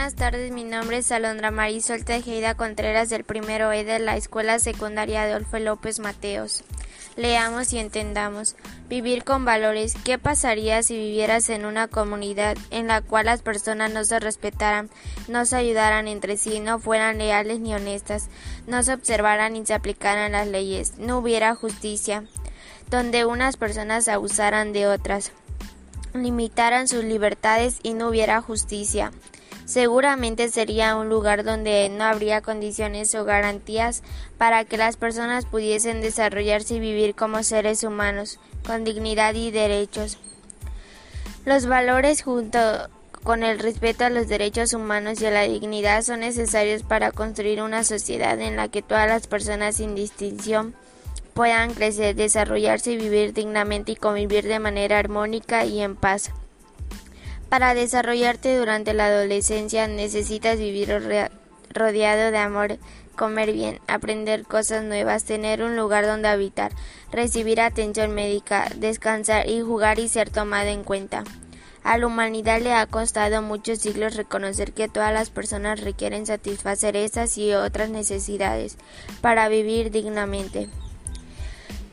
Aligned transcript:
Buenas 0.00 0.14
tardes, 0.14 0.50
mi 0.50 0.64
nombre 0.64 0.96
es 0.96 1.12
Alondra 1.12 1.50
Marisol 1.50 2.06
Tejeda 2.06 2.54
Contreras 2.54 3.10
del 3.10 3.22
primero 3.22 3.70
E 3.70 3.84
de 3.84 3.98
la 3.98 4.16
Escuela 4.16 4.58
Secundaria 4.58 5.24
Adolfo 5.24 5.58
López 5.58 6.00
Mateos. 6.00 6.64
Leamos 7.16 7.74
y 7.74 7.78
entendamos. 7.80 8.56
Vivir 8.88 9.24
con 9.24 9.44
valores. 9.44 9.94
¿Qué 10.02 10.16
pasaría 10.16 10.82
si 10.82 10.96
vivieras 10.96 11.50
en 11.50 11.66
una 11.66 11.86
comunidad 11.86 12.56
en 12.70 12.86
la 12.86 13.02
cual 13.02 13.26
las 13.26 13.42
personas 13.42 13.92
no 13.92 14.02
se 14.04 14.18
respetaran, 14.20 14.88
no 15.28 15.44
se 15.44 15.56
ayudaran 15.56 16.08
entre 16.08 16.38
sí, 16.38 16.60
no 16.60 16.78
fueran 16.78 17.18
leales 17.18 17.60
ni 17.60 17.74
honestas, 17.74 18.30
no 18.66 18.82
se 18.82 18.94
observaran 18.94 19.52
ni 19.52 19.66
se 19.66 19.74
aplicaran 19.74 20.32
las 20.32 20.48
leyes, 20.48 20.94
no 20.96 21.18
hubiera 21.18 21.54
justicia, 21.54 22.24
donde 22.88 23.26
unas 23.26 23.58
personas 23.58 24.08
abusaran 24.08 24.72
de 24.72 24.86
otras, 24.86 25.32
limitaran 26.14 26.88
sus 26.88 27.04
libertades 27.04 27.80
y 27.82 27.92
no 27.92 28.08
hubiera 28.08 28.40
justicia? 28.40 29.12
Seguramente 29.70 30.48
sería 30.48 30.96
un 30.96 31.08
lugar 31.08 31.44
donde 31.44 31.88
no 31.90 32.02
habría 32.02 32.40
condiciones 32.40 33.14
o 33.14 33.24
garantías 33.24 34.02
para 34.36 34.64
que 34.64 34.76
las 34.76 34.96
personas 34.96 35.46
pudiesen 35.46 36.00
desarrollarse 36.00 36.74
y 36.74 36.80
vivir 36.80 37.14
como 37.14 37.44
seres 37.44 37.84
humanos, 37.84 38.40
con 38.66 38.82
dignidad 38.82 39.32
y 39.34 39.52
derechos. 39.52 40.18
Los 41.44 41.66
valores 41.66 42.22
junto 42.22 42.58
con 43.22 43.44
el 43.44 43.60
respeto 43.60 44.04
a 44.04 44.10
los 44.10 44.26
derechos 44.26 44.72
humanos 44.72 45.22
y 45.22 45.26
a 45.26 45.30
la 45.30 45.42
dignidad 45.42 46.02
son 46.02 46.18
necesarios 46.18 46.82
para 46.82 47.12
construir 47.12 47.62
una 47.62 47.84
sociedad 47.84 48.40
en 48.40 48.56
la 48.56 48.66
que 48.66 48.82
todas 48.82 49.06
las 49.06 49.28
personas 49.28 49.76
sin 49.76 49.94
distinción 49.94 50.74
puedan 51.32 51.74
crecer, 51.74 52.16
desarrollarse 52.16 52.90
y 52.90 52.96
vivir 52.96 53.34
dignamente 53.34 53.92
y 53.92 53.96
convivir 53.96 54.48
de 54.48 54.58
manera 54.58 54.98
armónica 54.98 55.64
y 55.64 55.80
en 55.80 55.94
paz. 55.94 56.32
Para 57.50 57.74
desarrollarte 57.74 58.56
durante 58.56 58.94
la 58.94 59.06
adolescencia 59.06 59.88
necesitas 59.88 60.56
vivir 60.56 60.88
rodeado 61.74 62.30
de 62.30 62.38
amor, 62.38 62.78
comer 63.16 63.52
bien, 63.52 63.80
aprender 63.88 64.44
cosas 64.44 64.84
nuevas, 64.84 65.24
tener 65.24 65.64
un 65.64 65.74
lugar 65.74 66.06
donde 66.06 66.28
habitar, 66.28 66.70
recibir 67.10 67.60
atención 67.60 68.14
médica, 68.14 68.70
descansar 68.76 69.48
y 69.48 69.62
jugar 69.62 69.98
y 69.98 70.06
ser 70.06 70.30
tomado 70.30 70.68
en 70.68 70.84
cuenta. 70.84 71.24
A 71.82 71.98
la 71.98 72.06
humanidad 72.06 72.60
le 72.60 72.72
ha 72.72 72.86
costado 72.86 73.42
muchos 73.42 73.80
siglos 73.80 74.14
reconocer 74.14 74.72
que 74.72 74.88
todas 74.88 75.12
las 75.12 75.30
personas 75.30 75.80
requieren 75.80 76.26
satisfacer 76.26 76.94
esas 76.94 77.36
y 77.36 77.52
otras 77.52 77.90
necesidades 77.90 78.76
para 79.22 79.48
vivir 79.48 79.90
dignamente. 79.90 80.68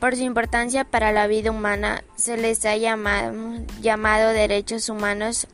Por 0.00 0.14
su 0.14 0.22
importancia 0.22 0.84
para 0.84 1.10
la 1.10 1.26
vida 1.26 1.50
humana, 1.50 2.04
se 2.14 2.36
les 2.36 2.64
ha 2.64 2.76
llamado, 2.76 4.32
derechos 4.32 4.88
humanos 4.88 5.48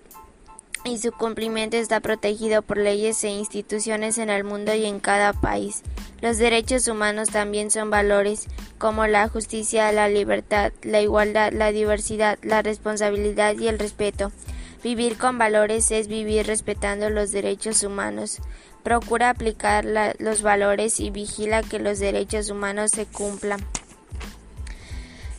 y 0.84 0.98
su 0.98 1.12
cumplimiento 1.12 1.78
está 1.78 2.00
protegido 2.00 2.60
por 2.60 2.76
leyes 2.76 3.24
e 3.24 3.30
instituciones 3.30 4.18
en 4.18 4.28
el 4.28 4.44
mundo 4.44 4.74
y 4.74 4.84
en 4.84 5.00
cada 5.00 5.32
país. 5.32 5.82
Los 6.20 6.36
derechos 6.36 6.88
humanos 6.88 7.30
también 7.30 7.70
son 7.70 7.88
valores 7.88 8.46
como 8.76 9.06
la 9.06 9.28
justicia, 9.28 9.90
la 9.92 10.10
libertad, 10.10 10.72
la 10.82 11.00
igualdad, 11.00 11.50
la 11.54 11.72
diversidad, 11.72 12.38
la 12.42 12.60
responsabilidad 12.60 13.56
y 13.56 13.68
el 13.68 13.78
respeto. 13.78 14.30
Vivir 14.82 15.16
con 15.16 15.38
valores 15.38 15.90
es 15.90 16.06
vivir 16.06 16.46
respetando 16.46 17.08
los 17.08 17.32
derechos 17.32 17.82
humanos. 17.82 18.40
Procura 18.82 19.30
aplicar 19.30 19.86
los 20.18 20.42
valores 20.42 21.00
y 21.00 21.08
vigila 21.08 21.62
que 21.62 21.78
los 21.78 21.98
derechos 21.98 22.50
humanos 22.50 22.90
se 22.90 23.06
cumplan. 23.06 23.66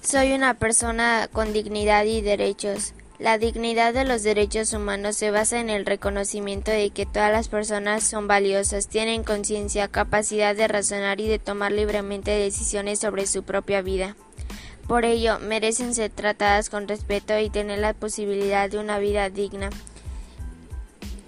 Soy 0.06 0.34
una 0.34 0.53
persona 0.53 1.28
con 1.34 1.52
dignidad 1.52 2.06
y 2.06 2.22
derechos. 2.22 2.94
La 3.17 3.39
dignidad 3.39 3.92
de 3.92 4.06
los 4.06 4.22
derechos 4.22 4.72
humanos 4.72 5.16
se 5.17 5.31
basa 5.31 5.59
en 5.59 5.72
el 5.72 5.84
reconocimiento 5.84 6.70
de 6.70 6.92
que 6.92 7.08
todas 7.08 7.31
las 7.31 7.47
personas 7.47 8.03
son 8.03 8.28
valiosas, 8.28 8.88
tienen 8.88 9.24
conciencia, 9.24 9.88
capacidad 9.88 10.56
de 10.56 10.68
razonar 10.68 11.19
y 11.19 11.28
de 11.28 11.40
tomar 11.40 11.72
libremente 11.72 12.30
decisiones 12.30 13.00
sobre 13.00 13.25
su 13.25 13.41
propia 13.41 13.81
vida. 13.81 14.16
Por 14.88 15.06
ello, 15.06 15.40
merecen 15.40 15.96
ser 15.96 16.12
tratadas 16.12 16.69
con 16.69 16.88
respeto 16.88 17.40
y 17.40 17.50
tener 17.50 17.80
la 17.80 17.96
posibilidad 17.96 18.69
de 18.69 18.78
una 18.78 19.00
vida 19.00 19.31
digna. 19.31 19.72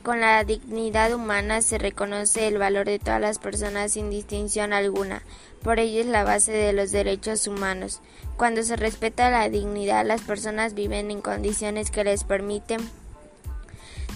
Con 0.07 0.22
la 0.22 0.41
dignidad 0.45 1.13
humana 1.13 1.62
se 1.62 1.78
reconoce 1.78 2.47
el 2.47 2.57
valor 2.57 2.85
de 2.85 2.97
todas 2.97 3.19
las 3.19 3.40
personas 3.40 3.91
sin 3.91 4.09
distinción 4.09 4.72
alguna. 4.72 5.22
Por 5.62 5.79
ello 5.79 6.00
es 6.00 6.06
la 6.06 6.23
base 6.23 6.53
de 6.53 6.72
los 6.72 6.91
derechos 6.91 7.45
humanos. 7.45 8.00
Cuando 8.38 8.63
se 8.63 8.78
respeta 8.78 9.29
la 9.29 9.50
dignidad, 9.50 10.06
las 10.06 10.22
personas 10.22 10.75
viven 10.75 11.12
en 11.12 11.19
condiciones 11.19 11.91
que 11.91 12.06
les 12.06 12.23
permiten 12.23 12.79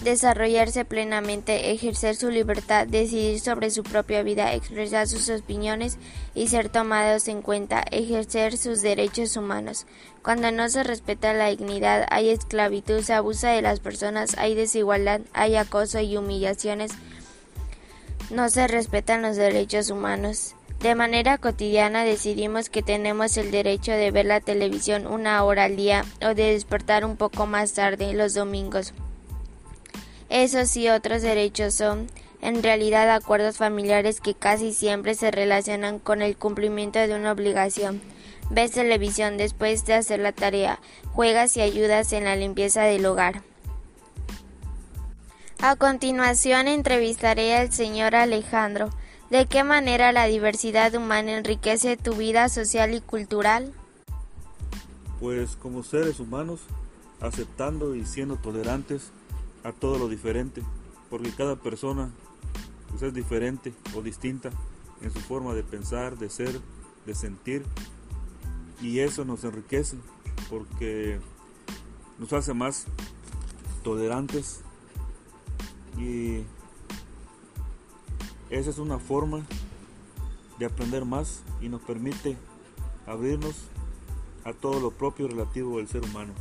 desarrollarse 0.02 0.84
plenamente, 0.84 1.72
ejercer 1.72 2.16
su 2.16 2.30
libertad, 2.30 2.86
decidir 2.86 3.40
sobre 3.40 3.70
su 3.70 3.82
propia 3.82 4.22
vida, 4.22 4.52
expresar 4.54 5.08
sus 5.08 5.28
opiniones 5.28 5.98
y 6.34 6.48
ser 6.48 6.68
tomados 6.68 7.28
en 7.28 7.42
cuenta, 7.42 7.84
ejercer 7.90 8.56
sus 8.56 8.82
derechos 8.82 9.36
humanos. 9.36 9.86
Cuando 10.22 10.50
no 10.50 10.68
se 10.68 10.82
respeta 10.82 11.32
la 11.32 11.48
dignidad, 11.48 12.06
hay 12.10 12.30
esclavitud, 12.30 13.02
se 13.02 13.14
abusa 13.14 13.50
de 13.50 13.62
las 13.62 13.80
personas, 13.80 14.36
hay 14.38 14.54
desigualdad, 14.54 15.20
hay 15.32 15.56
acoso 15.56 16.00
y 16.00 16.16
humillaciones. 16.16 16.92
No 18.30 18.48
se 18.48 18.68
respetan 18.68 19.22
los 19.22 19.36
derechos 19.36 19.90
humanos. 19.90 20.54
De 20.80 20.96
manera 20.96 21.38
cotidiana 21.38 22.02
decidimos 22.02 22.68
que 22.68 22.82
tenemos 22.82 23.36
el 23.36 23.52
derecho 23.52 23.92
de 23.92 24.10
ver 24.10 24.26
la 24.26 24.40
televisión 24.40 25.06
una 25.06 25.44
hora 25.44 25.64
al 25.64 25.76
día 25.76 26.04
o 26.20 26.34
de 26.34 26.52
despertar 26.52 27.04
un 27.04 27.16
poco 27.16 27.46
más 27.46 27.74
tarde 27.74 28.12
los 28.14 28.34
domingos. 28.34 28.92
Esos 30.32 30.74
y 30.78 30.88
otros 30.88 31.20
derechos 31.20 31.74
son, 31.74 32.06
en 32.40 32.62
realidad, 32.62 33.14
acuerdos 33.14 33.58
familiares 33.58 34.22
que 34.22 34.32
casi 34.32 34.72
siempre 34.72 35.14
se 35.14 35.30
relacionan 35.30 35.98
con 35.98 36.22
el 36.22 36.38
cumplimiento 36.38 36.98
de 36.98 37.14
una 37.14 37.32
obligación. 37.32 38.00
Ves 38.48 38.70
televisión 38.70 39.36
después 39.36 39.84
de 39.84 39.92
hacer 39.92 40.20
la 40.20 40.32
tarea, 40.32 40.80
juegas 41.12 41.58
y 41.58 41.60
ayudas 41.60 42.14
en 42.14 42.24
la 42.24 42.34
limpieza 42.34 42.80
del 42.84 43.04
hogar. 43.04 43.42
A 45.60 45.76
continuación 45.76 46.66
entrevistaré 46.66 47.54
al 47.54 47.70
señor 47.70 48.14
Alejandro. 48.14 48.88
¿De 49.28 49.44
qué 49.44 49.64
manera 49.64 50.12
la 50.12 50.24
diversidad 50.24 50.94
humana 50.94 51.36
enriquece 51.36 51.98
tu 51.98 52.14
vida 52.14 52.48
social 52.48 52.94
y 52.94 53.02
cultural? 53.02 53.74
Pues 55.20 55.56
como 55.56 55.82
seres 55.82 56.20
humanos, 56.20 56.62
aceptando 57.20 57.94
y 57.94 58.06
siendo 58.06 58.36
tolerantes, 58.36 59.12
a 59.64 59.72
todo 59.72 59.98
lo 59.98 60.08
diferente, 60.08 60.62
porque 61.10 61.30
cada 61.30 61.56
persona 61.56 62.10
pues, 62.90 63.02
es 63.02 63.14
diferente 63.14 63.72
o 63.96 64.02
distinta 64.02 64.50
en 65.00 65.10
su 65.10 65.20
forma 65.20 65.54
de 65.54 65.62
pensar, 65.62 66.18
de 66.18 66.30
ser, 66.30 66.60
de 67.06 67.14
sentir, 67.14 67.64
y 68.80 68.98
eso 68.98 69.24
nos 69.24 69.44
enriquece 69.44 69.96
porque 70.50 71.20
nos 72.18 72.32
hace 72.32 72.52
más 72.52 72.86
tolerantes 73.82 74.60
y 75.98 76.42
esa 78.50 78.70
es 78.70 78.78
una 78.78 78.98
forma 78.98 79.46
de 80.58 80.66
aprender 80.66 81.04
más 81.04 81.42
y 81.60 81.68
nos 81.68 81.80
permite 81.80 82.36
abrirnos 83.06 83.54
a 84.44 84.52
todo 84.52 84.80
lo 84.80 84.90
propio 84.90 85.28
relativo 85.28 85.78
del 85.78 85.88
ser 85.88 86.04
humano. 86.04 86.32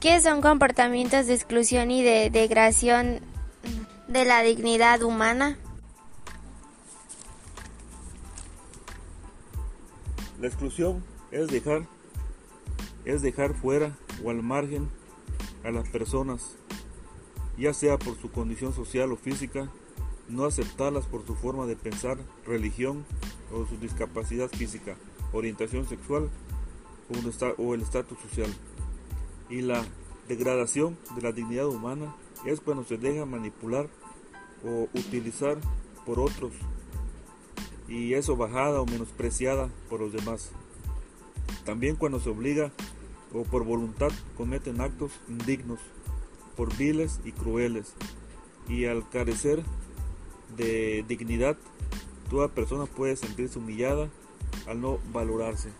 ¿Qué 0.00 0.18
son 0.22 0.40
comportamientos 0.40 1.26
de 1.26 1.34
exclusión 1.34 1.90
y 1.90 2.02
de 2.02 2.30
degradación 2.30 3.20
de 4.08 4.24
la 4.24 4.40
dignidad 4.40 5.02
humana? 5.02 5.58
La 10.40 10.46
exclusión 10.46 11.04
es 11.30 11.48
dejar 11.48 11.82
es 13.04 13.20
dejar 13.20 13.52
fuera 13.52 13.94
o 14.24 14.30
al 14.30 14.42
margen 14.42 14.88
a 15.64 15.70
las 15.70 15.86
personas, 15.90 16.56
ya 17.58 17.74
sea 17.74 17.98
por 17.98 18.18
su 18.18 18.30
condición 18.30 18.72
social 18.72 19.12
o 19.12 19.16
física, 19.16 19.68
no 20.30 20.46
aceptarlas 20.46 21.04
por 21.04 21.26
su 21.26 21.34
forma 21.34 21.66
de 21.66 21.76
pensar, 21.76 22.16
religión 22.46 23.04
o 23.52 23.66
su 23.66 23.76
discapacidad 23.76 24.48
física, 24.48 24.96
orientación 25.34 25.86
sexual 25.86 26.30
o 27.58 27.74
el 27.74 27.82
estatus 27.82 28.18
social 28.20 28.50
y 29.50 29.62
la 29.62 29.84
degradación 30.30 30.96
de 31.16 31.22
la 31.22 31.32
dignidad 31.32 31.66
humana 31.66 32.14
es 32.46 32.60
cuando 32.60 32.84
se 32.84 32.96
deja 32.96 33.26
manipular 33.26 33.88
o 34.64 34.88
utilizar 34.94 35.58
por 36.06 36.20
otros 36.20 36.52
y 37.88 38.14
eso 38.14 38.36
bajada 38.36 38.80
o 38.80 38.86
menospreciada 38.86 39.68
por 39.88 40.00
los 40.00 40.12
demás. 40.12 40.52
También 41.64 41.96
cuando 41.96 42.20
se 42.20 42.30
obliga 42.30 42.70
o 43.34 43.42
por 43.42 43.64
voluntad 43.64 44.12
cometen 44.36 44.80
actos 44.80 45.10
indignos, 45.28 45.80
por 46.56 46.76
viles 46.76 47.20
y 47.24 47.32
crueles. 47.32 47.94
Y 48.68 48.86
al 48.86 49.08
carecer 49.08 49.64
de 50.56 51.04
dignidad, 51.08 51.56
toda 52.30 52.46
persona 52.46 52.86
puede 52.86 53.16
sentirse 53.16 53.58
humillada, 53.58 54.08
al 54.68 54.80
no 54.80 54.98
valorarse. 55.12 55.70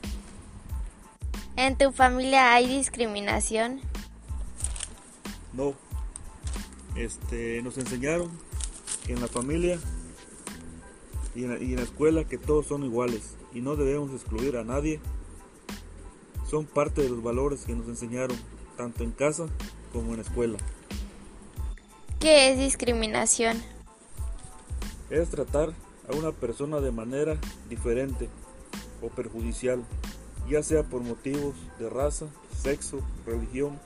¿En 1.56 1.76
tu 1.76 1.93
familia 1.93 2.53
hay 2.53 2.67
discriminación? 2.67 3.81
No. 5.52 5.75
Este, 6.97 7.62
nos 7.62 7.79
enseñaron 7.79 8.31
que 9.06 9.12
en 9.12 9.20
la 9.20 9.29
familia 9.29 9.79
y 11.35 11.44
en 11.44 11.50
la, 11.50 11.58
y 11.58 11.70
en 11.70 11.76
la 11.76 11.82
escuela 11.82 12.25
que 12.25 12.38
todos 12.38 12.67
son 12.67 12.85
iguales 12.85 13.37
y 13.52 13.61
no 13.61 13.76
debemos 13.76 14.12
excluir 14.12 14.56
a 14.56 14.64
nadie. 14.64 15.00
Son 16.49 16.64
parte 16.64 17.02
de 17.02 17.08
los 17.08 17.23
valores 17.23 17.64
que 17.64 17.75
nos 17.75 17.87
enseñaron 17.87 18.37
tanto 18.76 19.05
en 19.05 19.12
casa 19.12 19.47
como 19.93 20.11
en 20.11 20.17
la 20.17 20.23
escuela. 20.23 20.58
¿Qué 22.19 22.50
es 22.50 22.58
discriminación? 22.58 23.62
Es 25.11 25.31
tratar 25.31 25.73
a 26.08 26.17
una 26.17 26.32
persona 26.32 26.81
de 26.81 26.91
manera 26.91 27.38
diferente 27.69 28.29
o 29.00 29.08
perjudicial, 29.08 29.82
ya 30.49 30.62
sea 30.62 30.82
por 30.82 31.03
motivos 31.03 31.55
de 31.79 31.88
raza, 31.88 32.26
sexo, 32.62 33.00
religión, 33.26 33.79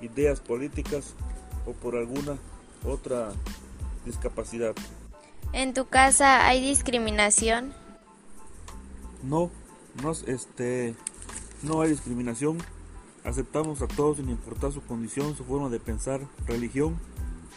ideas 0.00 0.40
políticas 0.40 1.14
o 1.66 1.72
por 1.72 1.96
alguna 1.96 2.38
otra 2.84 3.32
discapacidad. 4.04 4.74
¿En 5.52 5.74
tu 5.74 5.86
casa 5.86 6.46
hay 6.46 6.60
discriminación? 6.60 7.72
No, 9.22 9.50
no, 10.02 10.12
este, 10.26 10.94
no 11.62 11.82
hay 11.82 11.90
discriminación. 11.90 12.58
Aceptamos 13.24 13.82
a 13.82 13.88
todos 13.88 14.16
sin 14.16 14.30
importar 14.30 14.72
su 14.72 14.82
condición, 14.82 15.36
su 15.36 15.44
forma 15.44 15.68
de 15.68 15.80
pensar, 15.80 16.20
religión, 16.46 16.98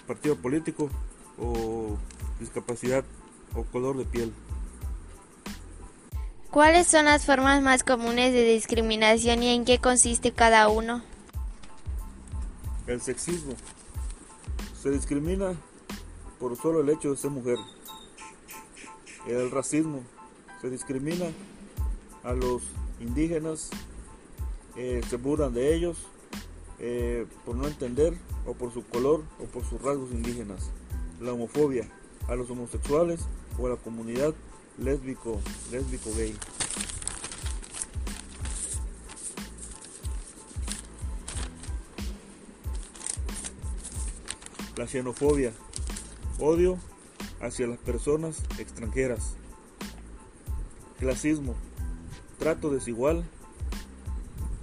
partido 0.07 0.35
político 0.35 0.89
o 1.39 1.97
discapacidad 2.39 3.05
o 3.55 3.63
color 3.63 3.97
de 3.97 4.05
piel. 4.05 4.33
¿Cuáles 6.51 6.87
son 6.87 7.05
las 7.05 7.25
formas 7.25 7.63
más 7.63 7.83
comunes 7.83 8.33
de 8.33 8.43
discriminación 8.43 9.41
y 9.41 9.55
en 9.55 9.65
qué 9.65 9.79
consiste 9.79 10.33
cada 10.33 10.67
uno? 10.67 11.01
El 12.87 13.01
sexismo. 13.01 13.53
Se 14.81 14.89
discrimina 14.89 15.55
por 16.39 16.57
solo 16.57 16.81
el 16.81 16.89
hecho 16.89 17.11
de 17.11 17.17
ser 17.17 17.31
mujer. 17.31 17.57
El 19.27 19.49
racismo. 19.51 20.03
Se 20.61 20.69
discrimina 20.69 21.25
a 22.23 22.33
los 22.33 22.63
indígenas, 22.99 23.69
eh, 24.77 25.01
se 25.09 25.17
burlan 25.17 25.53
de 25.53 25.75
ellos 25.75 25.97
eh, 26.79 27.25
por 27.45 27.55
no 27.55 27.67
entender 27.67 28.17
o 28.45 28.53
por 28.53 28.73
su 28.73 28.85
color 28.85 29.23
o 29.39 29.45
por 29.45 29.63
sus 29.65 29.81
rasgos 29.81 30.11
indígenas. 30.11 30.69
La 31.21 31.33
homofobia 31.33 31.89
a 32.27 32.35
los 32.35 32.49
homosexuales 32.49 33.21
o 33.59 33.67
a 33.67 33.71
la 33.71 33.75
comunidad 33.75 34.33
lésbico, 34.77 35.39
lésbico 35.71 36.11
gay. 36.15 36.35
La 44.75 44.87
xenofobia, 44.87 45.53
odio 46.39 46.79
hacia 47.41 47.67
las 47.67 47.77
personas 47.77 48.43
extranjeras. 48.57 49.35
Clasismo, 50.99 51.55
trato 52.39 52.71
desigual 52.71 53.23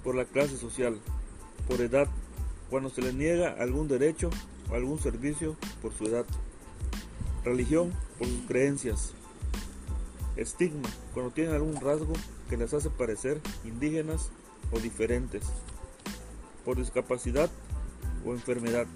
por 0.03 0.15
la 0.15 0.25
clase 0.25 0.57
social, 0.57 0.99
por 1.67 1.79
edad, 1.79 2.07
cuando 2.69 2.89
se 2.89 3.01
le 3.01 3.13
niega 3.13 3.55
algún 3.57 3.87
derecho 3.87 4.29
o 4.69 4.75
algún 4.75 4.99
servicio 4.99 5.55
por 5.81 5.93
su 5.93 6.05
edad. 6.05 6.25
Religión, 7.45 7.93
por 8.17 8.27
sus 8.27 8.41
creencias. 8.47 9.13
Estigma, 10.35 10.89
cuando 11.13 11.31
tienen 11.31 11.53
algún 11.53 11.79
rasgo 11.79 12.13
que 12.49 12.57
les 12.57 12.73
hace 12.73 12.89
parecer 12.89 13.39
indígenas 13.63 14.29
o 14.71 14.79
diferentes. 14.79 15.43
Por 16.65 16.77
discapacidad 16.77 17.49
o 18.25 18.33
enfermedad. 18.33 18.87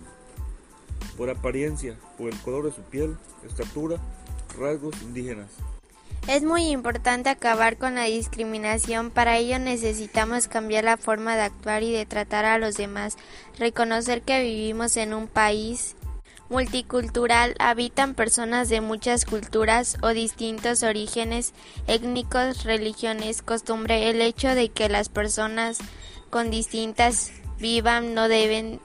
Por 1.17 1.29
apariencia, 1.29 1.95
por 2.17 2.31
el 2.31 2.39
color 2.39 2.65
de 2.65 2.71
su 2.71 2.81
piel, 2.81 3.17
estatura, 3.47 3.97
rasgos 4.57 5.01
indígenas. 5.01 5.49
Es 6.27 6.43
muy 6.43 6.69
importante 6.69 7.29
acabar 7.29 7.77
con 7.77 7.95
la 7.95 8.05
discriminación, 8.05 9.11
para 9.11 9.37
ello 9.37 9.59
necesitamos 9.59 10.47
cambiar 10.47 10.83
la 10.83 10.97
forma 10.97 11.35
de 11.35 11.43
actuar 11.43 11.83
y 11.83 11.91
de 11.91 12.07
tratar 12.07 12.45
a 12.45 12.57
los 12.57 12.75
demás, 12.77 13.15
reconocer 13.59 14.23
que 14.23 14.41
vivimos 14.41 14.97
en 14.97 15.13
un 15.13 15.27
país 15.27 15.95
multicultural, 16.49 17.55
habitan 17.59 18.15
personas 18.15 18.69
de 18.69 18.81
muchas 18.81 19.25
culturas 19.25 19.97
o 20.01 20.09
distintos 20.09 20.83
orígenes 20.83 21.53
étnicos, 21.87 22.63
religiones, 22.63 23.41
costumbre, 23.41 24.09
el 24.09 24.21
hecho 24.21 24.53
de 24.55 24.69
que 24.69 24.89
las 24.89 25.09
personas 25.09 25.77
con 26.29 26.49
distintas 26.49 27.31
vivan 27.59 28.13
no 28.13 28.27
deben 28.27 28.79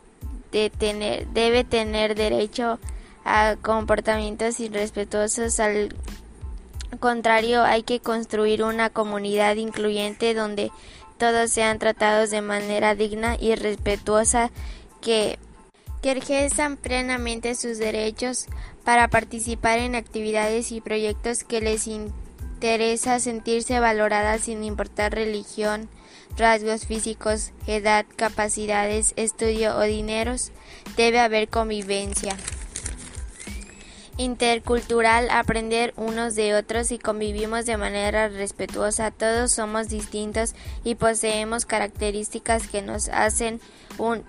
de 0.53 0.71
tener, 0.71 1.27
debe 1.29 1.65
tener 1.65 2.15
derecho 2.15 2.79
a 3.25 3.57
comportamientos 3.61 4.61
irrespetuosos. 4.61 5.61
Al 5.61 5.95
contrario, 6.99 7.63
hay 7.63 7.83
que 7.83 8.01
construir 8.01 8.63
una 8.63 8.91
comunidad 8.91 9.57
incluyente 9.57 10.35
donde 10.35 10.71
todos 11.19 11.51
sean 11.51 11.79
tratados 11.79 12.31
de 12.31 12.41
manera 12.41 12.95
digna 12.95 13.37
y 13.39 13.55
respetuosa, 13.55 14.51
que, 15.01 15.39
que 16.03 16.13
ejerzan 16.13 16.77
plenamente 16.77 17.55
sus 17.55 17.79
derechos 17.79 18.47
para 18.85 19.09
participar 19.09 19.79
en 19.79 19.95
actividades 19.95 20.73
y 20.73 20.81
proyectos 20.81 21.45
que 21.45 21.61
les 21.61 21.87
interesa 22.61 23.19
sentirse 23.21 23.81
valoradas 23.81 24.43
sin 24.43 24.63
importar 24.65 25.15
religión, 25.15 25.89
rasgos 26.37 26.85
físicos, 26.85 27.53
edad, 27.67 28.05
capacidades, 28.17 29.15
estudio 29.17 29.75
o 29.79 29.81
dineros. 29.81 30.53
Debe 30.95 31.21
haber 31.21 31.49
convivencia 31.49 32.37
intercultural, 34.19 35.31
aprender 35.31 35.95
unos 35.97 36.35
de 36.35 36.55
otros 36.55 36.93
y 36.93 36.99
convivimos 36.99 37.65
de 37.65 37.79
manera 37.79 38.29
respetuosa. 38.29 39.11
Todos 39.11 39.53
somos 39.53 39.89
distintos 39.89 40.55
y 40.85 40.97
poseemos 40.97 41.65
características 41.65 42.69
que 42.69 42.83
nos 42.83 43.09
hacen 43.09 43.59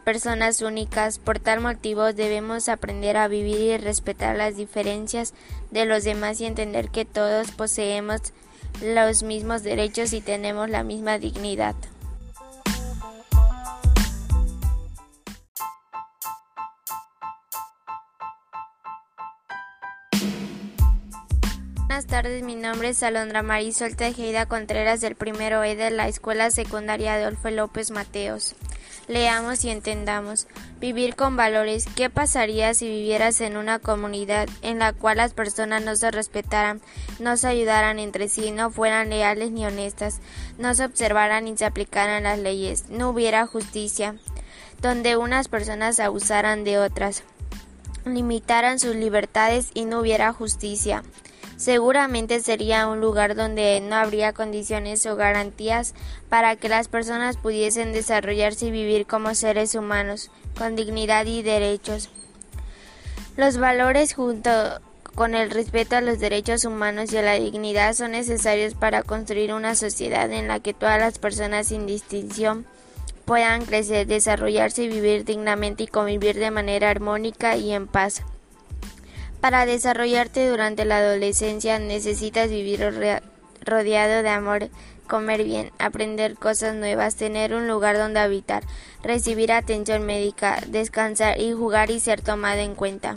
personas 0.04 0.62
únicas. 0.62 1.20
Por 1.20 1.40
tal 1.40 1.62
motivo 1.62 2.14
debemos 2.14 2.70
aprender 2.70 3.18
a 3.18 3.28
vivir 3.28 3.60
y 3.60 3.78
respetar 3.78 4.36
las 4.36 4.56
diferencias 4.56 5.34
de 5.72 5.86
los 5.86 6.04
demás 6.04 6.42
y 6.42 6.46
entender 6.46 6.90
que 6.90 7.06
todos 7.06 7.51
poseemos 7.51 8.22
los 8.82 9.24
mismos 9.24 9.63
derechos 9.63 10.13
y 10.13 10.22
tenemos 10.22 10.70
la 10.70 10.84
misma 10.84 11.18
dignidad. 11.18 11.75
Buenas 21.91 22.07
tardes, 22.07 22.41
mi 22.41 22.55
nombre 22.55 22.88
es 22.88 23.03
Alondra 23.03 23.43
Marisol 23.43 23.98
Tejeda 23.98 24.45
Contreras 24.45 25.01
del 25.01 25.15
primero 25.15 25.62
E 25.62 25.75
de 25.75 25.91
la 25.91 26.07
Escuela 26.07 26.50
Secundaria 26.50 27.15
Adolfo 27.15 27.50
López 27.50 27.91
Mateos. 27.91 28.55
Leamos 29.10 29.65
y 29.65 29.71
entendamos. 29.71 30.48
Vivir 30.79 31.17
con 31.17 31.36
valores. 31.36 31.88
¿Qué 31.93 32.10
pasaría 32.10 32.74
si 32.74 32.88
vivieras 32.88 33.41
en 33.41 33.57
una 33.57 33.79
comunidad 33.79 34.48
en 34.62 34.79
la 34.79 34.93
cual 34.93 35.17
las 35.17 35.33
personas 35.33 35.83
no 35.83 35.98
se 35.98 36.12
respetaran, 36.12 36.79
no 37.19 37.36
se 37.36 37.50
ayudaran 37.50 38.00
entre 38.00 38.29
sí, 38.29 38.51
no 38.51 38.71
fueran 38.71 39.10
leales 39.10 39.51
ni 39.51 39.65
honestas, 39.65 40.21
no 40.57 40.74
se 40.74 40.86
observaran 40.86 41.43
ni 41.43 41.57
se 41.57 41.65
aplicaran 41.65 42.24
las 42.24 42.39
leyes, 42.39 42.86
no 42.88 43.10
hubiera 43.10 43.45
justicia, 43.48 44.15
donde 44.81 45.17
unas 45.17 45.50
personas 45.50 46.00
abusaran 46.00 46.63
de 46.63 46.79
otras, 46.79 47.24
limitaran 48.05 48.79
sus 48.79 48.95
libertades 48.95 49.71
y 49.74 49.83
no 49.83 50.00
hubiera 50.00 50.31
justicia? 50.31 51.03
Seguramente 51.62 52.39
sería 52.39 52.88
un 52.88 53.01
lugar 53.01 53.36
donde 53.36 53.80
no 53.82 53.96
habría 53.96 54.34
condiciones 54.34 55.06
o 55.06 55.15
garantías 55.15 55.94
para 56.27 56.56
que 56.56 56.70
las 56.70 56.88
personas 56.88 57.38
pudiesen 57.38 57.94
desarrollarse 57.94 58.65
y 58.65 58.72
vivir 58.72 59.06
como 59.06 59.36
seres 59.36 59.75
humanos, 59.75 60.32
con 60.58 60.75
dignidad 60.75 61.27
y 61.27 61.44
derechos. 61.44 62.10
Los 63.38 63.60
valores 63.60 64.15
junto 64.15 64.50
con 65.13 65.36
el 65.36 65.51
respeto 65.51 65.98
a 65.98 66.01
los 66.01 66.18
derechos 66.18 66.65
humanos 66.65 67.13
y 67.13 67.18
a 67.18 67.22
la 67.22 67.36
dignidad 67.36 67.94
son 67.94 68.13
necesarios 68.13 68.74
para 68.74 69.03
construir 69.03 69.53
una 69.53 69.75
sociedad 69.75 70.32
en 70.32 70.48
la 70.48 70.62
que 70.62 70.74
todas 70.74 71.00
las 71.00 71.20
personas 71.20 71.68
sin 71.68 71.86
distinción 71.86 72.65
puedan 73.25 73.65
crecer, 73.65 74.08
desarrollarse 74.08 74.82
y 74.82 74.88
vivir 74.88 75.25
dignamente 75.25 75.84
y 75.84 75.88
convivir 75.88 76.39
de 76.39 76.50
manera 76.50 76.89
armónica 76.89 77.56
y 77.56 77.72
en 77.72 77.86
paz. 77.86 78.24
Para 79.41 79.65
desarrollarte 79.65 80.48
durante 80.48 80.86
la 80.86 80.98
adolescencia 80.98 81.79
necesitas 81.79 82.51
vivir 82.51 82.79
rodeado 83.65 84.21
de 84.21 84.29
amor, 84.29 84.69
comer 85.07 85.43
bien, 85.43 85.71
aprender 85.79 86.36
cosas 86.36 86.75
nuevas, 86.75 87.15
tener 87.15 87.55
un 87.55 87.67
lugar 87.67 87.98
donde 87.98 88.19
habitar, 88.19 88.63
recibir 89.01 89.51
atención 89.51 90.05
médica, 90.05 90.62
descansar 90.67 91.41
y 91.41 91.53
jugar 91.53 91.89
y 91.89 92.00
ser 92.00 92.21
tomado 92.21 92.62
en 92.62 92.75
cuenta. 92.75 93.15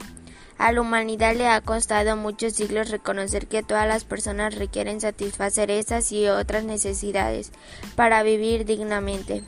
A 0.57 0.73
la 0.73 0.81
humanidad 0.81 1.35
le 1.35 1.47
ha 1.47 1.61
costado 1.61 2.17
muchos 2.17 2.55
siglos 2.55 2.91
reconocer 2.91 3.47
que 3.47 3.63
todas 3.63 3.87
las 3.87 4.05
personas 4.05 4.55
requieren 4.55 5.03
satisfacer 5.03 5.71
esas 5.71 6.11
y 6.11 6.27
otras 6.29 6.65
necesidades 6.65 7.53
para 7.97 8.23
vivir 8.23 8.65
dignamente. 8.65 9.45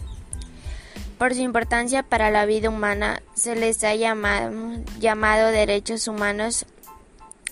Por 1.18 1.34
su 1.34 1.40
importancia 1.40 2.02
para 2.02 2.30
la 2.30 2.44
vida 2.44 2.68
humana, 2.68 3.22
se 3.32 3.56
les 3.56 3.82
ha 3.84 3.94
llamado, 3.94 5.50
derechos 5.50 6.08
humanos 6.08 6.66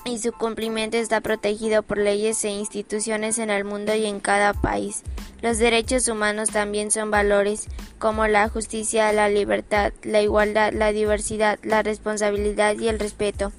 y 0.05 0.19
su 0.19 0.33
cumplimiento 0.33 0.99
está 0.99 1.23
protegido 1.23 1.83
por 1.83 1.97
leyes 1.97 2.45
e 2.45 2.51
instituciones 2.51 3.39
en 3.39 3.49
el 3.49 3.65
mundo 3.65 3.95
y 3.95 4.05
en 4.05 4.21
cada 4.21 4.53
país. 4.53 5.03
Los 5.41 5.57
derechos 5.57 6.09
humanos 6.09 6.51
también 6.51 6.91
son 6.91 7.11
valores 7.11 7.67
como 7.99 8.27
la 8.27 8.51
justicia, 8.51 9.11
la 9.15 9.31
libertad, 9.31 9.95
la 10.03 10.21
igualdad, 10.21 10.75
la 10.75 10.93
diversidad, 10.93 11.59
la 11.63 11.83
responsabilidad 11.83 12.79
y 12.79 12.89
el 12.89 12.99
respeto. 12.99 13.51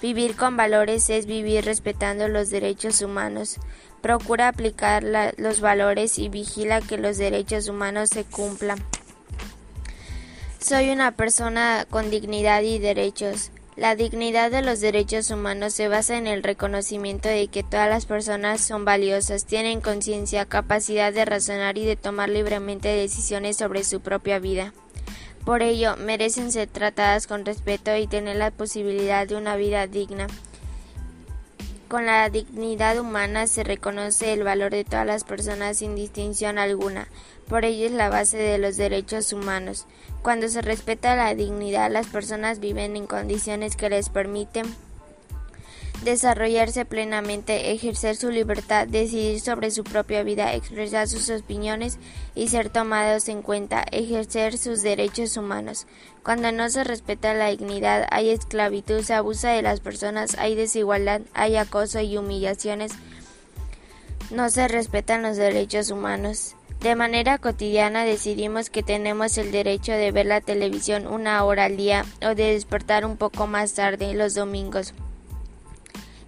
Vivir 0.00 0.34
con 0.34 0.56
valores 0.56 1.08
es 1.08 1.26
vivir 1.26 1.64
respetando 1.64 2.26
los 2.26 2.50
derechos 2.50 3.00
humanos. 3.00 3.58
Procura 4.00 4.48
aplicar 4.48 5.04
los 5.36 5.60
valores 5.60 6.18
y 6.18 6.28
vigila 6.28 6.80
que 6.80 6.98
los 6.98 7.16
derechos 7.16 7.68
humanos 7.68 8.10
se 8.10 8.24
cumplan. 8.24 8.84
Soy 10.62 10.90
una 10.90 11.10
persona 11.10 11.86
con 11.90 12.08
dignidad 12.08 12.62
y 12.62 12.78
derechos. 12.78 13.50
La 13.74 13.96
dignidad 13.96 14.52
de 14.52 14.62
los 14.62 14.78
derechos 14.78 15.28
humanos 15.32 15.74
se 15.74 15.88
basa 15.88 16.16
en 16.16 16.28
el 16.28 16.44
reconocimiento 16.44 17.28
de 17.28 17.48
que 17.48 17.64
todas 17.64 17.90
las 17.90 18.06
personas 18.06 18.60
son 18.60 18.84
valiosas, 18.84 19.44
tienen 19.44 19.80
conciencia, 19.80 20.46
capacidad 20.46 21.12
de 21.12 21.24
razonar 21.24 21.78
y 21.78 21.84
de 21.84 21.96
tomar 21.96 22.28
libremente 22.28 22.86
decisiones 22.86 23.56
sobre 23.56 23.82
su 23.82 24.02
propia 24.02 24.38
vida. 24.38 24.72
Por 25.44 25.62
ello, 25.62 25.96
merecen 25.96 26.52
ser 26.52 26.68
tratadas 26.68 27.26
con 27.26 27.44
respeto 27.44 27.96
y 27.96 28.06
tener 28.06 28.36
la 28.36 28.52
posibilidad 28.52 29.26
de 29.26 29.34
una 29.34 29.56
vida 29.56 29.88
digna. 29.88 30.28
Con 31.88 32.06
la 32.06 32.30
dignidad 32.30 32.98
humana 33.00 33.48
se 33.48 33.64
reconoce 33.64 34.32
el 34.32 34.44
valor 34.44 34.70
de 34.70 34.84
todas 34.84 35.06
las 35.06 35.24
personas 35.24 35.78
sin 35.78 35.96
distinción 35.96 36.56
alguna. 36.56 37.08
Por 37.48 37.64
ello 37.64 37.84
es 37.84 37.92
la 37.92 38.08
base 38.08 38.38
de 38.38 38.58
los 38.58 38.76
derechos 38.76 39.32
humanos. 39.32 39.86
Cuando 40.22 40.48
se 40.48 40.62
respeta 40.62 41.16
la 41.16 41.34
dignidad, 41.34 41.90
las 41.90 42.06
personas 42.06 42.60
viven 42.60 42.96
en 42.96 43.06
condiciones 43.06 43.74
que 43.76 43.90
les 43.90 44.08
permiten 44.08 44.66
desarrollarse 46.04 46.84
plenamente, 46.84 47.72
ejercer 47.72 48.16
su 48.16 48.30
libertad, 48.30 48.86
decidir 48.88 49.40
sobre 49.40 49.70
su 49.70 49.84
propia 49.84 50.22
vida, 50.22 50.54
expresar 50.54 51.08
sus 51.08 51.30
opiniones 51.30 51.98
y 52.34 52.48
ser 52.48 52.70
tomados 52.70 53.28
en 53.28 53.42
cuenta, 53.42 53.84
ejercer 53.90 54.58
sus 54.58 54.82
derechos 54.82 55.36
humanos. 55.36 55.86
Cuando 56.22 56.50
no 56.52 56.68
se 56.70 56.84
respeta 56.84 57.34
la 57.34 57.48
dignidad, 57.48 58.06
hay 58.10 58.30
esclavitud, 58.30 59.02
se 59.02 59.14
abusa 59.14 59.50
de 59.50 59.62
las 59.62 59.80
personas, 59.80 60.36
hay 60.38 60.54
desigualdad, 60.54 61.20
hay 61.34 61.56
acoso 61.56 62.00
y 62.00 62.16
humillaciones. 62.16 62.92
No 64.30 64.50
se 64.50 64.66
respetan 64.66 65.22
los 65.22 65.36
derechos 65.36 65.90
humanos. 65.90 66.54
De 66.82 66.96
manera 66.96 67.38
cotidiana 67.38 68.04
decidimos 68.04 68.68
que 68.68 68.82
tenemos 68.82 69.38
el 69.38 69.52
derecho 69.52 69.92
de 69.92 70.10
ver 70.10 70.26
la 70.26 70.40
televisión 70.40 71.06
una 71.06 71.44
hora 71.44 71.66
al 71.66 71.76
día 71.76 72.04
o 72.20 72.34
de 72.34 72.54
despertar 72.54 73.06
un 73.06 73.16
poco 73.16 73.46
más 73.46 73.74
tarde 73.74 74.14
los 74.14 74.34
domingos. 74.34 74.92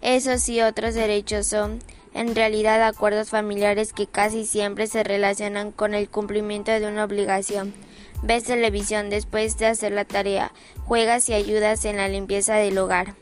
Esos 0.00 0.48
y 0.48 0.60
otros 0.60 0.94
derechos 0.94 1.48
son, 1.48 1.80
en 2.12 2.36
realidad, 2.36 2.86
acuerdos 2.86 3.30
familiares 3.30 3.92
que 3.92 4.06
casi 4.06 4.46
siempre 4.46 4.86
se 4.86 5.02
relacionan 5.02 5.72
con 5.72 5.92
el 5.92 6.08
cumplimiento 6.08 6.70
de 6.70 6.86
una 6.86 7.02
obligación. 7.02 7.74
Ves 8.22 8.44
televisión 8.44 9.10
después 9.10 9.58
de 9.58 9.66
hacer 9.66 9.90
la 9.90 10.04
tarea, 10.04 10.52
juegas 10.84 11.28
y 11.28 11.32
ayudas 11.32 11.84
en 11.84 11.96
la 11.96 12.06
limpieza 12.06 12.54
del 12.54 12.78
hogar. 12.78 13.16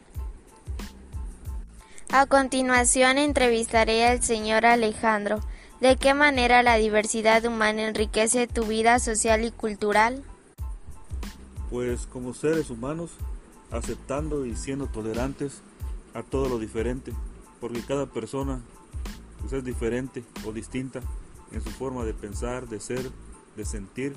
A 2.10 2.26
continuación 2.26 3.16
entrevistaré 3.16 4.06
al 4.06 4.22
señor 4.22 4.66
Alejandro. 4.66 5.40
¿De 5.82 5.96
qué 5.96 6.14
manera 6.14 6.62
la 6.62 6.76
diversidad 6.76 7.44
humana 7.44 7.88
enriquece 7.88 8.46
tu 8.46 8.66
vida 8.66 9.00
social 9.00 9.44
y 9.44 9.50
cultural? 9.50 10.22
Pues 11.70 12.06
como 12.06 12.34
seres 12.34 12.70
humanos, 12.70 13.10
aceptando 13.72 14.46
y 14.46 14.54
siendo 14.54 14.86
tolerantes, 14.86 15.60
a 16.14 16.22
todo 16.22 16.48
lo 16.48 16.60
diferente, 16.60 17.12
porque 17.60 17.80
cada 17.80 18.06
persona 18.06 18.60
pues, 19.40 19.54
es 19.54 19.64
diferente 19.64 20.22
o 20.46 20.52
distinta 20.52 21.00
en 21.50 21.60
su 21.60 21.70
forma 21.70 22.04
de 22.04 22.14
pensar, 22.14 22.68
de 22.68 22.78
ser, 22.78 23.10
de 23.56 23.64
sentir, 23.64 24.14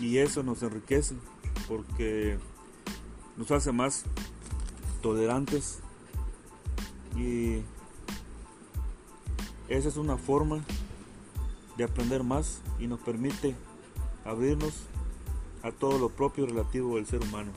y 0.00 0.18
eso 0.18 0.42
nos 0.42 0.64
enriquece 0.64 1.14
porque 1.68 2.40
nos 3.36 3.52
hace 3.52 3.70
más 3.70 4.02
tolerantes 5.00 5.78
y 7.16 7.62
esa 9.70 9.88
es 9.88 9.96
una 9.96 10.16
forma 10.16 10.64
de 11.76 11.84
aprender 11.84 12.24
más 12.24 12.60
y 12.80 12.88
nos 12.88 12.98
permite 13.00 13.54
abrirnos 14.24 14.74
a 15.62 15.70
todo 15.70 15.98
lo 15.98 16.08
propio 16.08 16.44
relativo 16.44 16.96
del 16.96 17.06
ser 17.06 17.22
humano. 17.22 17.52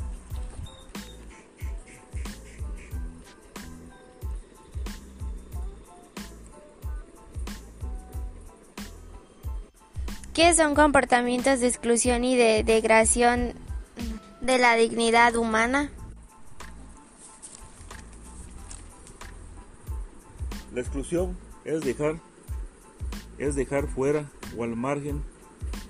¿Qué 10.35 10.53
son 10.53 10.75
comportamientos 10.75 11.59
de 11.59 11.67
exclusión 11.67 12.23
y 12.23 12.35
de 12.35 12.63
degradación 12.63 13.53
de 14.41 14.57
la 14.59 14.75
dignidad 14.75 15.35
humana? 15.35 15.91
La 20.73 20.81
exclusión 20.81 21.37
es 21.65 21.81
dejar 21.81 22.19
es 23.37 23.55
dejar 23.55 23.87
fuera 23.87 24.29
o 24.57 24.63
al 24.63 24.75
margen 24.75 25.23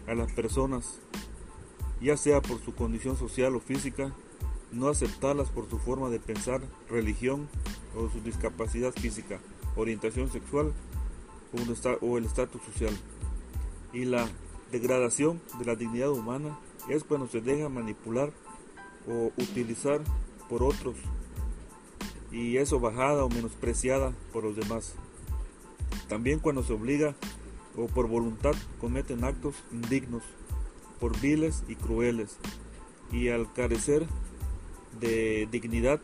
a 0.07 0.15
las 0.15 0.31
personas, 0.31 0.99
ya 2.01 2.17
sea 2.17 2.41
por 2.41 2.63
su 2.63 2.73
condición 2.73 3.17
social 3.17 3.55
o 3.55 3.59
física, 3.59 4.13
no 4.71 4.87
aceptarlas 4.87 5.49
por 5.49 5.69
su 5.69 5.77
forma 5.77 6.09
de 6.09 6.19
pensar, 6.19 6.61
religión 6.89 7.47
o 7.95 8.09
su 8.09 8.21
discapacidad 8.21 8.93
física, 8.93 9.39
orientación 9.75 10.31
sexual 10.31 10.73
o 12.01 12.17
el 12.17 12.25
estatus 12.25 12.61
social 12.63 12.97
y 13.93 14.05
la 14.05 14.27
degradación 14.71 15.39
de 15.59 15.65
la 15.65 15.75
dignidad 15.75 16.09
humana 16.09 16.57
es 16.89 17.03
cuando 17.03 17.27
se 17.27 17.41
deja 17.41 17.69
manipular 17.69 18.31
o 19.07 19.31
utilizar 19.37 20.01
por 20.49 20.63
otros 20.63 20.95
y 22.31 22.57
eso 22.57 22.79
bajada 22.79 23.23
o 23.23 23.29
menospreciada 23.29 24.11
por 24.31 24.43
los 24.43 24.55
demás. 24.55 24.95
También 26.07 26.39
cuando 26.39 26.63
se 26.63 26.73
obliga 26.73 27.15
o 27.75 27.87
por 27.87 28.07
voluntad 28.07 28.53
cometen 28.79 29.23
actos 29.23 29.55
indignos, 29.71 30.23
por 30.99 31.19
viles 31.19 31.63
y 31.67 31.75
crueles, 31.75 32.37
y 33.11 33.29
al 33.29 33.51
carecer 33.53 34.05
de 34.99 35.47
dignidad, 35.51 35.99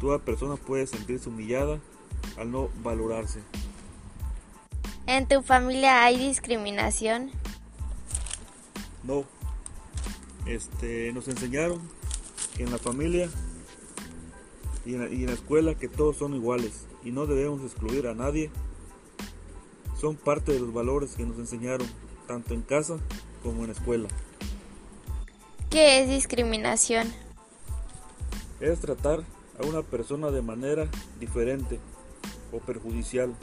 toda 0.00 0.18
persona 0.18 0.56
puede 0.56 0.86
sentirse 0.86 1.28
humillada 1.28 1.80
al 2.36 2.50
no 2.50 2.68
valorarse. 2.82 3.40
¿En 5.06 5.26
tu 5.26 5.42
familia 5.42 6.04
hay 6.04 6.16
discriminación? 6.16 7.30
No. 9.02 9.24
Este, 10.46 11.12
nos 11.12 11.28
enseñaron 11.28 11.80
que 12.56 12.62
en 12.62 12.70
la 12.70 12.78
familia 12.78 13.28
y 14.86 14.94
en 14.94 15.00
la, 15.00 15.08
y 15.10 15.22
en 15.22 15.26
la 15.26 15.32
escuela 15.32 15.74
que 15.74 15.88
todos 15.88 16.16
son 16.16 16.34
iguales 16.34 16.86
y 17.04 17.10
no 17.10 17.26
debemos 17.26 17.62
excluir 17.62 18.06
a 18.06 18.14
nadie. 18.14 18.50
Son 20.00 20.16
parte 20.16 20.52
de 20.52 20.60
los 20.60 20.72
valores 20.72 21.14
que 21.14 21.24
nos 21.24 21.38
enseñaron 21.38 21.86
tanto 22.26 22.54
en 22.54 22.62
casa 22.62 22.98
como 23.42 23.60
en 23.60 23.68
la 23.68 23.72
escuela. 23.72 24.08
¿Qué 25.68 26.00
es 26.00 26.08
discriminación? 26.08 27.12
Es 28.60 28.80
tratar 28.80 29.24
a 29.58 29.66
una 29.66 29.82
persona 29.82 30.30
de 30.30 30.42
manera 30.42 30.88
diferente 31.18 31.78
o 32.52 32.58
perjudicial 32.58 33.34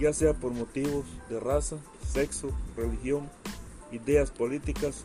ya 0.00 0.12
sea 0.14 0.32
por 0.32 0.52
motivos 0.52 1.04
de 1.28 1.38
raza, 1.38 1.76
sexo, 2.10 2.50
religión, 2.74 3.28
ideas 3.92 4.30
políticas 4.30 5.04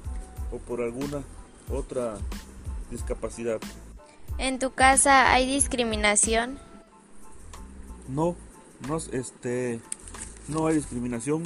o 0.51 0.57
por 0.57 0.81
alguna 0.81 1.23
otra 1.69 2.17
discapacidad. 2.89 3.59
¿En 4.37 4.57
tu 4.57 4.71
casa 4.71 5.33
hay 5.33 5.45
discriminación? 5.45 6.57
No, 8.07 8.35
no, 8.87 8.97
este, 9.11 9.81
no 10.47 10.67
hay 10.67 10.75
discriminación. 10.75 11.43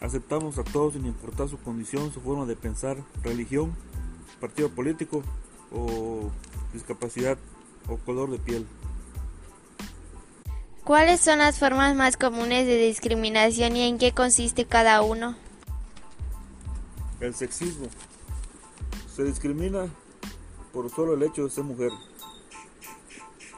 Aceptamos 0.00 0.58
a 0.58 0.64
todos 0.64 0.92
sin 0.94 1.06
importar 1.06 1.48
su 1.48 1.58
condición, 1.58 2.12
su 2.12 2.20
forma 2.20 2.44
de 2.44 2.56
pensar, 2.56 2.98
religión, 3.22 3.74
partido 4.40 4.68
político 4.68 5.22
o 5.72 6.30
discapacidad 6.72 7.38
o 7.88 7.96
color 7.96 8.30
de 8.30 8.38
piel. 8.38 8.66
¿Cuáles 10.84 11.20
son 11.20 11.38
las 11.38 11.58
formas 11.58 11.96
más 11.96 12.16
comunes 12.16 12.66
de 12.66 12.76
discriminación 12.76 13.76
y 13.76 13.88
en 13.88 13.98
qué 13.98 14.12
consiste 14.12 14.66
cada 14.66 15.02
uno? 15.02 15.34
El 17.20 17.34
sexismo. 17.34 17.88
Se 19.12 19.24
discrimina 19.24 19.88
por 20.72 20.90
solo 20.90 21.14
el 21.14 21.22
hecho 21.22 21.44
de 21.44 21.50
ser 21.50 21.64
mujer. 21.64 21.90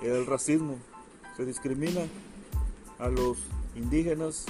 El 0.02 0.24
racismo. 0.24 0.78
Se 1.36 1.44
discrimina 1.44 2.00
a 2.98 3.08
los 3.08 3.38
indígenas, 3.74 4.46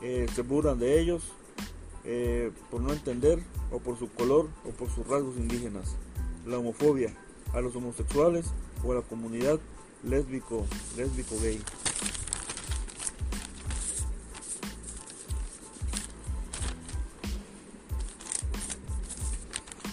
eh, 0.00 0.26
se 0.34 0.42
burlan 0.42 0.78
de 0.78 1.00
ellos 1.00 1.24
eh, 2.04 2.52
por 2.70 2.80
no 2.80 2.92
entender 2.92 3.38
o 3.70 3.80
por 3.80 3.98
su 3.98 4.10
color 4.10 4.48
o 4.64 4.70
por 4.70 4.90
sus 4.90 5.06
rasgos 5.06 5.36
indígenas. 5.36 5.96
La 6.46 6.58
homofobia 6.58 7.14
a 7.52 7.60
los 7.60 7.74
homosexuales 7.76 8.46
o 8.84 8.92
a 8.92 8.96
la 8.96 9.02
comunidad 9.02 9.58
lésbico, 10.04 10.66
lésbico 10.96 11.36
gay. 11.40 11.60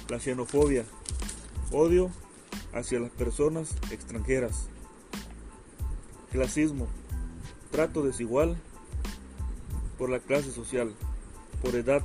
La 0.09 0.19
xenofobia, 0.19 0.85
odio 1.71 2.12
hacia 2.74 3.00
las 3.00 3.09
personas 3.12 3.75
extranjeras. 3.89 4.67
Clasismo, 6.31 6.88
trato 7.71 8.03
desigual 8.03 8.55
por 9.98 10.10
la 10.10 10.20
clase 10.20 10.52
social, 10.52 10.94
por 11.62 11.75
edad, 11.75 12.02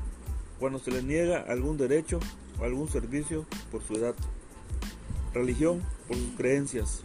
cuando 0.59 0.79
se 0.79 0.91
le 0.91 1.03
niega 1.03 1.41
algún 1.41 1.77
derecho 1.77 2.21
o 2.61 2.65
algún 2.65 2.89
servicio 2.89 3.47
por 3.71 3.83
su 3.83 3.95
edad. 3.95 4.15
Religión, 5.33 5.83
por 6.07 6.17
sus 6.17 6.31
creencias. 6.37 7.03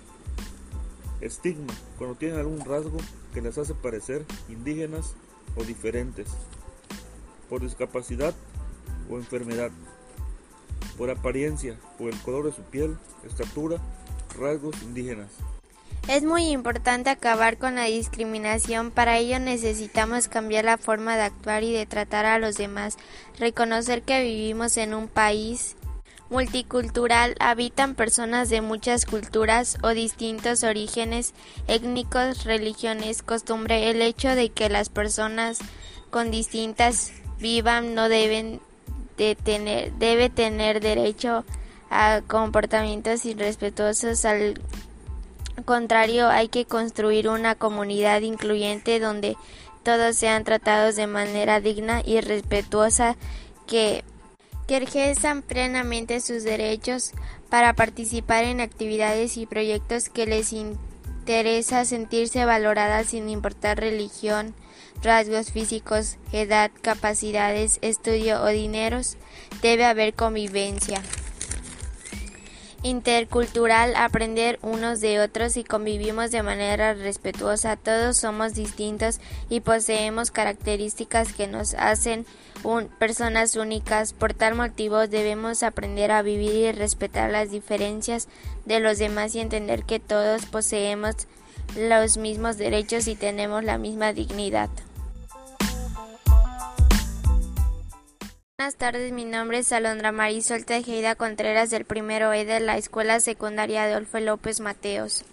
Estigma, 1.22 1.74
cuando 1.98 2.16
tienen 2.16 2.40
algún 2.40 2.60
rasgo 2.60 2.98
que 3.34 3.42
les 3.42 3.58
hace 3.58 3.74
parecer 3.74 4.26
indígenas 4.50 5.14
o 5.56 5.64
diferentes. 5.64 6.28
Por 7.50 7.62
discapacidad 7.62 8.34
o 9.10 9.18
enfermedad. 9.18 9.72
Por 10.98 11.10
apariencia, 11.10 11.78
por 11.98 12.12
el 12.12 12.20
color 12.22 12.46
de 12.46 12.54
su 12.54 12.64
piel, 12.64 12.98
estatura, 13.26 13.80
rasgos 14.38 14.82
indígenas. 14.84 15.32
Es 16.08 16.24
muy 16.24 16.50
importante 16.50 17.10
acabar 17.10 17.58
con 17.58 17.76
la 17.76 17.86
discriminación, 17.86 18.92
para 18.92 19.18
ello 19.18 19.40
necesitamos 19.40 20.28
cambiar 20.28 20.64
la 20.64 20.78
forma 20.78 21.16
de 21.16 21.24
actuar 21.24 21.64
y 21.64 21.74
de 21.74 21.88
tratar 21.88 22.28
a 22.28 22.38
los 22.38 22.58
demás, 22.58 22.98
reconocer 23.40 24.04
que 24.04 24.22
vivimos 24.22 24.78
en 24.78 24.94
un 24.94 25.08
país 25.08 25.76
multicultural, 26.30 27.36
habitan 27.40 27.96
personas 27.96 28.50
de 28.50 28.62
muchas 28.62 29.08
culturas 29.08 29.80
o 29.82 29.90
distintos 29.90 30.64
orígenes 30.64 31.34
étnicos, 31.68 32.44
religiones, 32.44 33.24
costumbre. 33.24 33.90
El 33.90 34.02
hecho 34.04 34.30
de 34.36 34.50
que 34.50 34.70
las 34.70 34.90
personas 34.90 35.58
con 36.12 36.30
distintas 36.30 37.14
vivan 37.40 37.96
no 37.96 38.10
deben 38.10 38.60
de 39.18 39.36
tener, 39.36 39.92
debe 39.94 40.30
tener 40.30 40.82
derecho 40.82 41.46
a 41.90 42.22
comportamientos 42.28 43.26
irrespetuosos 43.26 44.26
al 44.26 44.60
contrario, 45.64 46.28
hay 46.30 46.50
que 46.50 46.66
construir 46.66 47.30
una 47.30 47.56
comunidad 47.56 48.22
incluyente 48.22 49.00
donde 49.00 49.38
todos 49.84 50.16
sean 50.16 50.44
tratados 50.44 50.96
de 50.96 51.08
manera 51.08 51.62
digna 51.62 52.02
y 52.04 52.20
respetuosa, 52.20 53.16
que, 53.68 54.04
que 54.68 54.78
ejerzan 54.78 55.42
plenamente 55.42 56.20
sus 56.22 56.44
derechos 56.44 57.12
para 57.50 57.74
participar 57.74 58.44
en 58.44 58.62
actividades 58.62 59.38
y 59.38 59.46
proyectos 59.46 60.10
que 60.10 60.26
les 60.26 60.52
interesa 60.54 61.86
sentirse 61.86 62.46
valoradas 62.46 63.08
sin 63.08 63.30
importar 63.30 63.80
religión, 63.80 64.56
rasgos 65.04 65.52
físicos, 65.52 66.18
edad, 66.32 66.72
capacidades, 66.82 67.80
estudio 67.82 68.42
o 68.42 68.48
dineros. 68.48 69.18
Debe 69.62 69.86
haber 69.86 70.16
convivencia 70.16 71.02
intercultural, 72.86 73.96
aprender 73.96 74.60
unos 74.62 75.02
de 75.02 75.20
otros 75.20 75.58
y 75.58 75.64
convivimos 75.64 76.30
de 76.30 76.44
manera 76.44 76.94
respetuosa. 76.94 77.78
Todos 77.78 78.16
somos 78.16 78.54
distintos 78.54 79.20
y 79.50 79.62
poseemos 79.62 80.30
características 80.30 81.34
que 81.34 81.48
nos 81.48 81.74
hacen 81.74 82.28
personas 83.00 83.56
únicas. 83.56 84.14
Por 84.14 84.36
tal 84.36 84.54
motivo 84.54 85.08
debemos 85.08 85.64
aprender 85.64 86.12
a 86.12 86.22
vivir 86.22 86.54
y 86.54 86.72
respetar 86.74 87.32
las 87.32 87.50
diferencias 87.50 88.28
de 88.66 88.80
los 88.80 89.00
demás 89.00 89.34
y 89.34 89.40
entender 89.40 89.84
que 89.84 90.00
todos 90.00 90.46
poseemos 90.46 91.16
los 91.76 92.18
mismos 92.18 92.58
derechos 92.58 93.08
y 93.08 93.16
tenemos 93.16 93.64
la 93.64 93.80
misma 93.80 94.14
dignidad. 94.14 94.70
Buenas 98.58 98.78
tardes, 98.78 99.12
mi 99.12 99.26
nombre 99.26 99.58
es 99.58 99.74
Alondra 99.74 100.14
Marisol 100.14 100.64
Tejeda 100.64 101.16
Contreras 101.16 101.70
del 101.72 101.84
primero 101.84 102.32
E 102.32 102.46
de 102.46 102.62
la 102.62 102.78
Escuela 102.78 103.20
Secundaria 103.20 103.84
Adolfo 103.84 104.18
López 104.22 104.62
Mateos. 104.62 105.26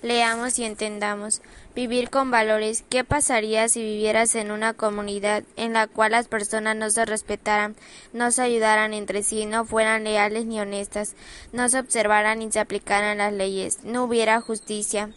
Leamos 0.00 0.58
y 0.58 0.64
entendamos. 0.64 1.42
Vivir 1.74 2.08
con 2.08 2.30
valores. 2.30 2.82
¿Qué 2.88 3.04
pasaría 3.04 3.68
si 3.68 3.82
vivieras 3.82 4.34
en 4.34 4.50
una 4.50 4.72
comunidad 4.72 5.44
en 5.56 5.74
la 5.74 5.88
cual 5.88 6.12
las 6.12 6.26
personas 6.26 6.74
no 6.74 6.88
se 6.88 7.04
respetaran, 7.04 7.76
no 8.14 8.30
se 8.30 8.40
ayudaran 8.40 8.94
entre 8.94 9.22
sí, 9.22 9.44
no 9.44 9.66
fueran 9.66 10.04
leales 10.04 10.46
ni 10.46 10.58
honestas, 10.58 11.16
no 11.52 11.68
se 11.68 11.80
observaran 11.80 12.38
ni 12.38 12.50
se 12.50 12.60
aplicaran 12.60 13.18
las 13.18 13.34
leyes, 13.34 13.84
no 13.84 14.04
hubiera 14.04 14.40
justicia, 14.40 15.10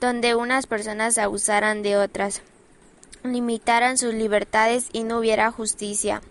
donde 0.00 0.34
unas 0.34 0.66
personas 0.66 1.18
abusaran 1.18 1.82
de 1.82 1.98
otras, 1.98 2.40
limitaran 3.22 3.98
sus 3.98 4.14
libertades 4.14 4.88
y 4.90 5.04
no 5.04 5.18
hubiera 5.18 5.50
justicia? 5.50 6.22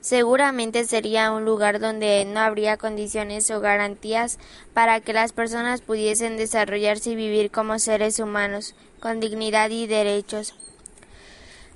Seguramente 0.00 0.84
sería 0.84 1.32
un 1.32 1.44
lugar 1.44 1.80
donde 1.80 2.24
no 2.24 2.40
habría 2.40 2.76
condiciones 2.76 3.50
o 3.50 3.60
garantías 3.60 4.38
para 4.74 5.00
que 5.00 5.12
las 5.12 5.32
personas 5.32 5.80
pudiesen 5.80 6.36
desarrollarse 6.36 7.10
y 7.10 7.16
vivir 7.16 7.50
como 7.50 7.78
seres 7.78 8.18
humanos, 8.18 8.74
con 9.00 9.20
dignidad 9.20 9.70
y 9.70 9.86
derechos. 9.86 10.54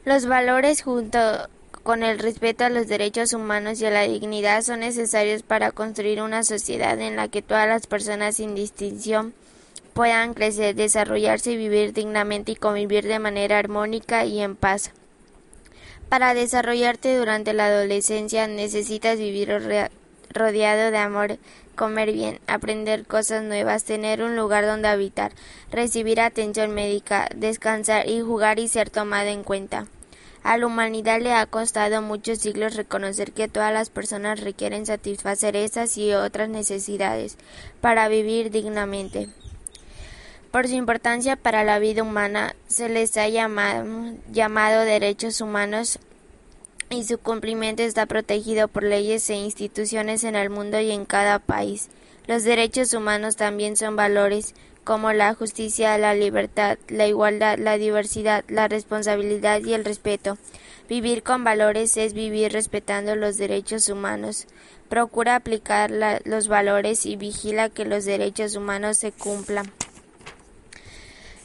Los 0.04 0.26
valores 0.26 0.82
junto 0.82 1.18
con 1.82 2.02
el 2.02 2.18
respeto 2.18 2.64
a 2.64 2.70
los 2.70 2.88
derechos 2.88 3.34
humanos 3.34 3.80
y 3.80 3.86
a 3.86 3.90
la 3.90 4.02
dignidad 4.02 4.62
son 4.62 4.80
necesarios 4.80 5.42
para 5.42 5.70
construir 5.70 6.22
una 6.22 6.42
sociedad 6.42 6.98
en 7.00 7.16
la 7.16 7.28
que 7.28 7.42
todas 7.42 7.68
las 7.68 7.86
personas 7.86 8.36
sin 8.36 8.54
distinción 8.54 9.34
puedan 9.92 10.34
crecer, 10.34 10.74
desarrollarse 10.74 11.52
y 11.52 11.56
vivir 11.56 11.92
dignamente 11.92 12.52
y 12.52 12.56
convivir 12.56 13.06
de 13.06 13.18
manera 13.18 13.58
armónica 13.58 14.24
y 14.24 14.40
en 14.40 14.56
paz. 14.56 14.92
Para 16.14 16.32
desarrollarte 16.32 17.18
durante 17.18 17.54
la 17.54 17.66
adolescencia 17.66 18.46
necesitas 18.46 19.18
vivir 19.18 19.48
rodeado 20.30 20.90
de 20.92 20.96
amor, 20.96 21.38
comer 21.74 22.12
bien, 22.12 22.38
aprender 22.46 23.04
cosas 23.04 23.42
nuevas, 23.42 23.82
tener 23.82 24.22
un 24.22 24.36
lugar 24.36 24.64
donde 24.64 24.86
habitar, 24.86 25.32
recibir 25.72 26.20
atención 26.20 26.72
médica, 26.72 27.28
descansar 27.34 28.08
y 28.08 28.20
jugar 28.20 28.60
y 28.60 28.68
ser 28.68 28.90
tomado 28.90 29.26
en 29.26 29.42
cuenta. 29.42 29.88
A 30.44 30.56
la 30.56 30.68
humanidad 30.68 31.20
le 31.20 31.32
ha 31.32 31.46
costado 31.46 32.00
muchos 32.00 32.38
siglos 32.38 32.76
reconocer 32.76 33.32
que 33.32 33.48
todas 33.48 33.72
las 33.72 33.90
personas 33.90 34.38
requieren 34.38 34.86
satisfacer 34.86 35.56
esas 35.56 35.98
y 35.98 36.14
otras 36.14 36.48
necesidades 36.48 37.38
para 37.80 38.06
vivir 38.06 38.52
dignamente. 38.52 39.30
Por 40.54 40.68
su 40.68 40.74
importancia 40.76 41.34
para 41.34 41.64
la 41.64 41.80
vida 41.80 42.04
humana, 42.04 42.54
se 42.68 42.88
les 42.88 43.16
ha 43.16 43.26
llamado, 43.26 44.84
derechos 44.84 45.40
humanos 45.40 45.98
y 46.90 47.02
su 47.02 47.18
cumplimiento 47.18 47.82
está 47.82 48.06
protegido 48.06 48.68
por 48.68 48.84
leyes 48.84 49.28
e 49.30 49.34
instituciones 49.34 50.22
en 50.22 50.36
el 50.36 50.50
mundo 50.50 50.78
y 50.78 50.92
en 50.92 51.06
cada 51.06 51.40
país. 51.40 51.88
Los 52.28 52.44
derechos 52.44 52.94
humanos 52.94 53.34
también 53.34 53.76
son 53.76 53.96
valores 53.96 54.54
como 54.84 55.12
la 55.12 55.34
justicia, 55.34 55.98
la 55.98 56.14
libertad, 56.14 56.78
la 56.86 57.08
igualdad, 57.08 57.58
la 57.58 57.76
diversidad, 57.76 58.44
la 58.46 58.68
responsabilidad 58.68 59.60
y 59.60 59.74
el 59.74 59.84
respeto. 59.84 60.38
Vivir 60.88 61.24
con 61.24 61.42
valores 61.42 61.96
es 61.96 62.14
vivir 62.14 62.52
respetando 62.52 63.16
los 63.16 63.38
derechos 63.38 63.88
humanos. 63.88 64.46
Procura 64.88 65.34
aplicar 65.34 65.90
los 66.24 66.46
valores 66.46 67.06
y 67.06 67.16
vigila 67.16 67.70
que 67.70 67.84
los 67.84 68.04
derechos 68.04 68.54
humanos 68.54 68.98
se 68.98 69.10
cumplan. 69.10 69.72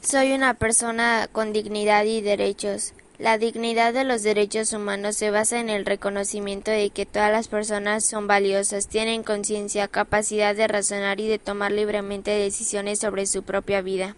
Soy 0.01 0.31
una 0.31 0.53
persona 0.53 1.27
con 1.29 1.51
dignidad 1.51 2.05
y 2.05 2.21
derechos. 2.21 2.93
La 3.17 3.37
dignidad 3.37 3.93
de 3.93 4.05
los 4.05 4.23
derechos 4.23 4.71
humanos 4.71 5.17
se 5.17 5.29
basa 5.29 5.59
en 5.59 5.69
el 5.69 5.85
reconocimiento 5.85 6.71
de 6.71 6.89
que 6.89 7.05
todas 7.05 7.33
las 7.33 7.49
personas 7.49 8.05
son 8.05 8.25
valiosas, 8.25 8.87
tienen 8.87 9.23
conciencia, 9.23 9.89
capacidad 9.89 10.55
de 10.55 10.69
razonar 10.69 11.19
y 11.19 11.27
de 11.27 11.37
tomar 11.37 11.73
libremente 11.73 12.31
decisiones 12.31 12.99
sobre 12.99 13.25
su 13.25 13.43
propia 13.43 13.81
vida. 13.81 14.15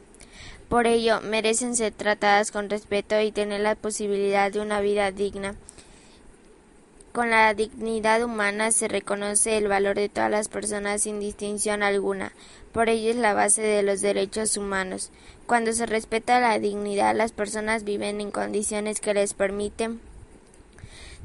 Por 0.69 0.85
ello, 0.85 1.19
merecen 1.19 1.75
ser 1.75 1.91
tratadas 1.93 2.51
con 2.51 2.69
respeto 2.69 3.19
y 3.19 3.31
tener 3.31 3.61
la 3.61 3.73
posibilidad 3.73 4.51
de 4.51 4.61
una 4.61 4.81
vida 4.81 5.11
digna. 5.11 5.55
Con 7.11 7.29
la 7.29 7.53
dignidad 7.53 8.23
humana 8.23 8.71
se 8.71 8.87
reconoce 8.87 9.57
el 9.57 9.67
valor 9.67 9.95
de 9.95 10.07
todas 10.07 10.31
las 10.31 10.47
personas 10.47 11.01
sin 11.01 11.19
distinción 11.19 11.83
alguna. 11.83 12.31
Por 12.71 12.87
ello 12.87 13.09
es 13.09 13.17
la 13.17 13.33
base 13.33 13.61
de 13.61 13.83
los 13.83 13.99
derechos 13.99 14.55
humanos. 14.55 15.11
Cuando 15.45 15.73
se 15.73 15.85
respeta 15.85 16.39
la 16.39 16.57
dignidad, 16.57 17.13
las 17.13 17.33
personas 17.33 17.83
viven 17.83 18.21
en 18.21 18.31
condiciones 18.31 19.01
que 19.01 19.13
les 19.13 19.33
permiten 19.33 19.99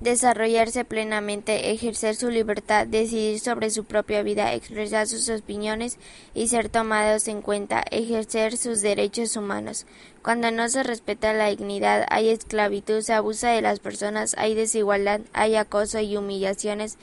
desarrollarse 0.01 0.85
plenamente, 0.85 1.71
ejercer 1.71 2.17
su 2.17 2.29
libertad, 2.31 2.87
decidir 2.87 3.41
sobre 3.41 3.71
su 3.71 3.85
propia 3.85 4.23
vida, 4.23 4.53
expresar 4.53 5.07
sus 5.07 5.29
opiniones 5.29 5.99
y 6.35 6.49
ser 6.49 6.69
tomados 6.69 7.29
en 7.29 7.41
cuenta, 7.41 7.83
ejercer 7.91 8.57
sus 8.57 8.83
derechos 8.83 9.37
humanos. 9.37 9.87
Cuando 10.23 10.51
no 10.51 10.69
se 10.69 10.83
respeta 10.83 11.33
la 11.33 11.49
dignidad, 11.49 12.07
hay 12.11 12.29
esclavitud, 12.29 13.01
se 13.01 13.15
abusa 13.15 13.51
de 13.51 13.63
las 13.63 13.81
personas, 13.81 14.35
hay 14.39 14.55
desigualdad, 14.55 15.21
hay 15.33 15.57
acoso 15.57 16.01
y 16.01 16.17
humillaciones, 16.17 16.99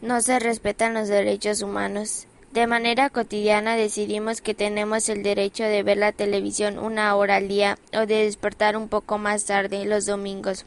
no 0.00 0.20
se 0.22 0.38
respetan 0.38 0.94
los 0.94 1.08
derechos 1.08 1.60
humanos. 1.60 2.26
De 2.52 2.66
manera 2.66 3.10
cotidiana 3.10 3.76
decidimos 3.76 4.40
que 4.40 4.54
tenemos 4.54 5.10
el 5.10 5.22
derecho 5.22 5.64
de 5.64 5.82
ver 5.82 5.98
la 5.98 6.12
televisión 6.12 6.78
una 6.78 7.14
hora 7.14 7.36
al 7.36 7.48
día 7.48 7.78
o 7.92 8.06
de 8.06 8.24
despertar 8.24 8.76
un 8.76 8.88
poco 8.88 9.18
más 9.18 9.44
tarde 9.44 9.84
los 9.84 10.06
domingos. 10.06 10.64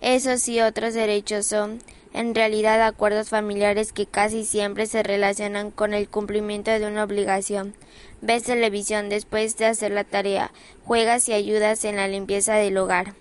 Esos 0.00 0.48
y 0.48 0.60
otros 0.60 0.94
derechos 0.94 1.46
son, 1.46 1.80
en 2.12 2.34
realidad, 2.34 2.80
acuerdos 2.82 3.30
familiares 3.30 3.92
que 3.92 4.06
casi 4.06 4.44
siempre 4.44 4.86
se 4.86 5.02
relacionan 5.02 5.70
con 5.70 5.92
el 5.92 6.08
cumplimiento 6.08 6.70
de 6.70 6.86
una 6.86 7.04
obligación. 7.04 7.74
Ves 8.20 8.44
televisión 8.44 9.08
después 9.08 9.56
de 9.56 9.66
hacer 9.66 9.92
la 9.92 10.04
tarea, 10.04 10.52
juegas 10.84 11.28
y 11.28 11.32
ayudas 11.32 11.84
en 11.84 11.96
la 11.96 12.08
limpieza 12.08 12.54
del 12.54 12.78
hogar. 12.78 13.14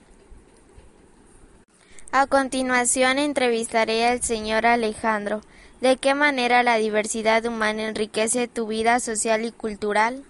A 2.11 2.25
continuación 2.25 3.19
entrevistaré 3.19 4.05
al 4.05 4.23
señor 4.23 4.65
Alejandro. 4.65 5.41
¿De 5.81 5.97
qué 5.97 6.15
manera 6.15 6.63
la 6.63 6.77
diversidad 6.77 7.45
humana 7.45 7.87
enriquece 7.87 8.47
tu 8.47 8.65
vida 8.65 8.99
social 8.99 9.45
y 9.45 9.51
cultural? 9.51 10.23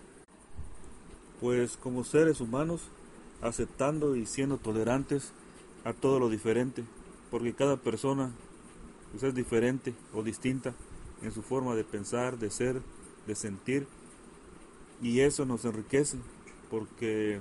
Pues 1.40 1.78
como 1.78 2.04
seres 2.04 2.42
humanos, 2.42 2.82
aceptando 3.42 4.16
y 4.16 4.26
siendo 4.26 4.58
tolerantes 4.58 5.32
a 5.88 5.94
todo 5.94 6.20
lo 6.20 6.30
diferente, 6.30 6.84
porque 7.32 7.54
cada 7.54 7.78
persona 7.78 8.32
pues, 9.12 9.24
es 9.24 9.34
diferente 9.34 9.94
o 10.14 10.22
distinta 10.22 10.74
en 11.22 11.32
su 11.32 11.42
forma 11.42 11.76
de 11.76 11.86
pensar, 11.86 12.38
de 12.38 12.52
ser, 12.52 12.82
de 13.26 13.36
sentir, 13.36 13.88
y 15.02 15.22
eso 15.22 15.46
nos 15.46 15.64
enriquece 15.64 16.18
porque 16.70 17.40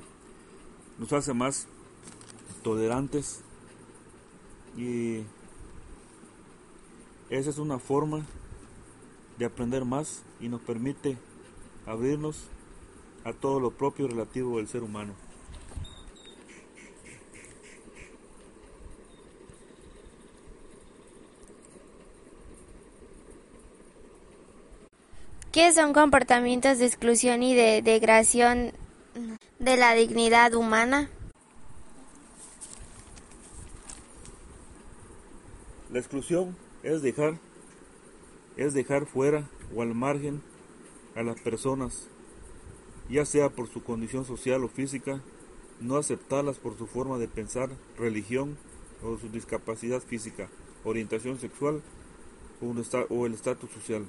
nos 0.97 1.13
hace 1.13 1.35
más 1.35 1.67
tolerantes 2.63 3.41
y 4.77 5.25
esa 7.31 7.51
es 7.51 7.59
una 7.59 7.81
forma 7.81 8.25
de 9.39 9.47
aprender 9.47 9.85
más 9.85 10.23
y 10.39 10.49
nos 10.49 10.61
permite 10.61 11.19
abrirnos 11.85 12.45
a 13.25 13.33
todo 13.33 13.59
lo 13.59 13.73
propio 13.73 14.07
relativo 14.07 14.59
del 14.59 14.69
ser 14.69 14.85
humano. 14.85 15.26
¿Qué 25.57 25.73
son 25.73 25.95
comportamientos 25.95 26.77
de 26.77 26.85
exclusión 26.85 27.43
y 27.43 27.55
de 27.55 27.81
degradación 27.81 28.73
de 29.59 29.77
la 29.79 29.95
dignidad 29.95 30.53
humana? 30.53 31.09
La 35.91 35.99
exclusión 35.99 36.55
es 36.83 37.01
dejar 37.01 37.39
es 38.59 38.75
dejar 38.75 39.07
fuera 39.07 39.49
o 39.75 39.81
al 39.81 39.95
margen 39.95 40.43
a 41.15 41.23
las 41.23 41.41
personas, 41.41 42.07
ya 43.09 43.25
sea 43.25 43.49
por 43.49 43.67
su 43.67 43.83
condición 43.83 44.27
social 44.27 44.63
o 44.63 44.69
física, 44.69 45.23
no 45.81 45.97
aceptarlas 45.97 46.59
por 46.59 46.77
su 46.77 46.87
forma 46.87 47.17
de 47.17 47.29
pensar, 47.29 47.71
religión 47.97 48.59
o 49.03 49.17
su 49.17 49.31
discapacidad 49.31 50.03
física, 50.03 50.51
orientación 50.85 51.41
sexual 51.41 51.81
o 53.09 53.25
el 53.25 53.33
estatus 53.33 53.71
social. 53.71 54.05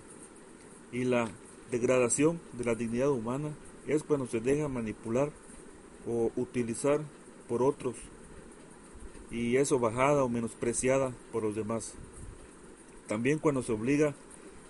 Y 0.92 1.04
la 1.04 1.30
degradación 1.72 2.40
de 2.54 2.64
la 2.64 2.76
dignidad 2.76 3.12
humana 3.12 3.50
es 3.88 4.04
cuando 4.04 4.28
se 4.28 4.40
deja 4.40 4.68
manipular 4.68 5.32
o 6.08 6.32
utilizar 6.36 7.02
por 7.48 7.62
otros 7.62 7.96
y 9.32 9.58
eso 9.58 9.80
bajada 9.80 10.24
o 10.24 10.30
menospreciada 10.30 11.14
por 11.32 11.44
los 11.44 11.56
demás. 11.56 11.94
También 13.08 13.40
cuando 13.40 13.64
se 13.64 13.74
obliga 13.74 14.14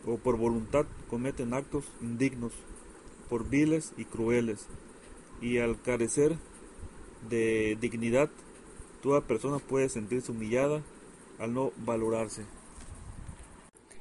o 0.05 0.17
por 0.17 0.37
voluntad 0.37 0.85
cometen 1.09 1.53
actos 1.53 1.85
indignos, 2.01 2.53
por 3.29 3.47
viles 3.49 3.93
y 3.97 4.05
crueles, 4.05 4.67
y 5.41 5.57
al 5.59 5.81
carecer 5.81 6.37
de 7.29 7.77
dignidad, 7.79 8.29
toda 9.01 9.21
persona 9.21 9.59
puede 9.59 9.89
sentirse 9.89 10.31
humillada 10.31 10.81
al 11.39 11.53
no 11.53 11.71
valorarse. 11.77 12.45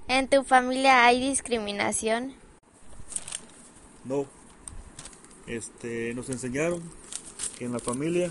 ¿En 0.09 0.29
tu 0.29 0.45
familia 0.45 1.05
hay 1.05 1.21
discriminación? 1.21 2.35
No. 4.05 4.27
Este, 5.49 6.15
nos 6.15 6.31
enseñaron 6.31 6.81
que 7.59 7.65
en 7.65 7.73
la 7.73 7.81
familia 7.81 8.31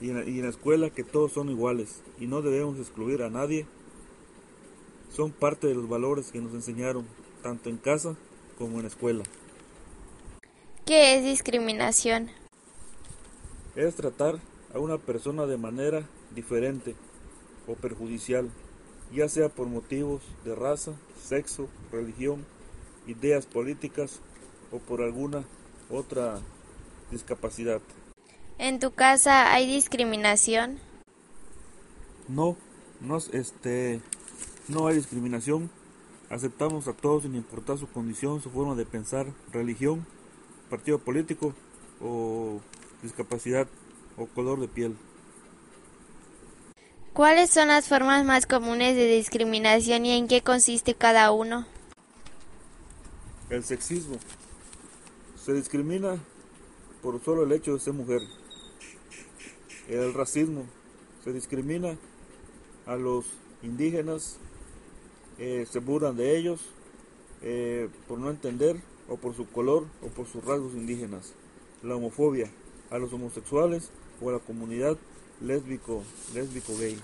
y 0.00 0.10
en 0.10 0.18
la, 0.18 0.24
y 0.24 0.38
en 0.38 0.44
la 0.44 0.50
escuela 0.50 0.90
que 0.90 1.04
todos 1.04 1.32
son 1.32 1.48
iguales 1.48 2.02
y 2.18 2.26
no 2.26 2.42
debemos 2.42 2.78
excluir 2.78 3.22
a 3.22 3.30
nadie. 3.30 3.66
Son 5.10 5.32
parte 5.32 5.66
de 5.66 5.74
los 5.74 5.88
valores 5.88 6.30
que 6.30 6.40
nos 6.40 6.52
enseñaron, 6.52 7.06
tanto 7.42 7.70
en 7.70 7.78
casa 7.78 8.14
como 8.58 8.76
en 8.76 8.82
la 8.82 8.88
escuela. 8.88 9.24
¿Qué 10.84 11.16
es 11.16 11.24
discriminación? 11.24 12.30
Es 13.74 13.94
tratar 13.94 14.38
a 14.74 14.78
una 14.78 14.98
persona 14.98 15.46
de 15.46 15.56
manera 15.56 16.06
diferente 16.34 16.94
o 17.66 17.74
perjudicial, 17.74 18.50
ya 19.12 19.28
sea 19.28 19.48
por 19.48 19.66
motivos 19.66 20.22
de 20.44 20.54
raza, 20.54 20.92
sexo, 21.22 21.68
religión, 21.90 22.44
ideas 23.06 23.46
políticas 23.46 24.20
o 24.70 24.78
por 24.78 25.02
alguna 25.02 25.44
otra 25.90 26.40
discapacidad. 27.10 27.80
¿En 28.58 28.78
tu 28.78 28.92
casa 28.92 29.52
hay 29.52 29.66
discriminación? 29.66 30.78
No, 32.28 32.56
no, 33.00 33.18
este, 33.32 34.00
no 34.68 34.86
hay 34.86 34.96
discriminación. 34.96 35.70
Aceptamos 36.28 36.86
a 36.86 36.92
todos 36.92 37.24
sin 37.24 37.34
importar 37.34 37.78
su 37.78 37.88
condición, 37.88 38.40
su 38.40 38.50
forma 38.50 38.76
de 38.76 38.86
pensar, 38.86 39.26
religión, 39.50 40.06
partido 40.68 40.98
político 40.98 41.54
o 42.00 42.60
discapacidad 43.02 43.66
o 44.16 44.26
color 44.26 44.60
de 44.60 44.68
piel. 44.68 44.96
¿Cuáles 47.12 47.50
son 47.50 47.68
las 47.68 47.88
formas 47.88 48.24
más 48.24 48.46
comunes 48.46 48.94
de 48.94 49.04
discriminación 49.06 50.06
y 50.06 50.12
en 50.16 50.28
qué 50.28 50.42
consiste 50.42 50.94
cada 50.94 51.32
uno? 51.32 51.66
El 53.50 53.64
sexismo. 53.64 54.16
Se 55.36 55.52
discrimina 55.52 56.18
por 57.02 57.20
solo 57.24 57.42
el 57.42 57.50
hecho 57.50 57.74
de 57.74 57.80
ser 57.80 57.94
mujer. 57.94 58.20
El 59.88 60.14
racismo. 60.14 60.66
Se 61.24 61.32
discrimina 61.32 61.96
a 62.86 62.94
los 62.94 63.26
indígenas, 63.62 64.36
eh, 65.38 65.66
se 65.68 65.80
burlan 65.80 66.16
de 66.16 66.38
ellos 66.38 66.60
eh, 67.42 67.88
por 68.06 68.20
no 68.20 68.30
entender 68.30 68.80
o 69.08 69.16
por 69.16 69.34
su 69.34 69.50
color 69.50 69.86
o 70.00 70.06
por 70.06 70.28
sus 70.28 70.44
rasgos 70.44 70.74
indígenas. 70.74 71.34
La 71.82 71.96
homofobia 71.96 72.52
a 72.88 72.98
los 72.98 73.12
homosexuales 73.12 73.90
o 74.22 74.30
a 74.30 74.34
la 74.34 74.38
comunidad 74.38 74.96
lésbico, 75.40 76.04
lésbico 76.34 76.76
gay. 76.76 76.98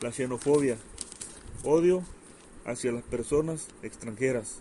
La 0.00 0.10
xenofobia, 0.10 0.76
odio 1.62 2.02
hacia 2.64 2.90
las 2.90 3.04
personas 3.04 3.68
extranjeras. 3.82 4.58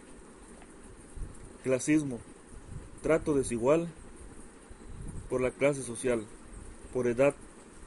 Clasismo, 1.64 2.20
trato 3.02 3.34
desigual 3.34 3.88
por 5.30 5.42
la 5.42 5.52
clase 5.52 5.82
social, 5.82 6.26
por 6.94 7.08
edad, 7.08 7.36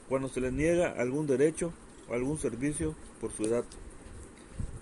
cuando 0.08 0.28
se 0.28 0.40
les 0.40 0.52
niega 0.52 0.90
algún 0.90 1.26
derecho 1.26 1.72
o 2.08 2.14
algún 2.14 2.38
servicio 2.38 2.96
por 3.20 3.32
su 3.32 3.44
edad. 3.44 3.64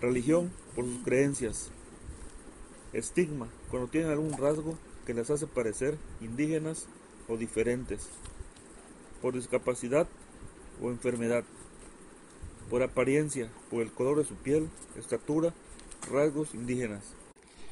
Religión, 0.00 0.50
por 0.74 0.86
sus 0.86 1.04
creencias. 1.04 1.70
Estigma, 2.92 3.48
cuando 3.70 3.88
tienen 3.88 4.10
algún 4.10 4.36
rasgo 4.36 4.76
que 5.06 5.14
les 5.14 5.30
hace 5.30 5.46
parecer 5.46 5.96
indígenas 6.20 6.86
o 7.28 7.36
diferentes. 7.36 8.08
Por 9.20 9.34
discapacidad 9.34 10.08
o 10.82 10.90
enfermedad 10.90 11.44
por 12.72 12.82
apariencia, 12.82 13.50
por 13.70 13.82
el 13.82 13.92
color 13.92 14.16
de 14.16 14.24
su 14.24 14.34
piel, 14.34 14.70
estatura, 14.96 15.52
rasgos 16.10 16.54
indígenas. 16.54 17.02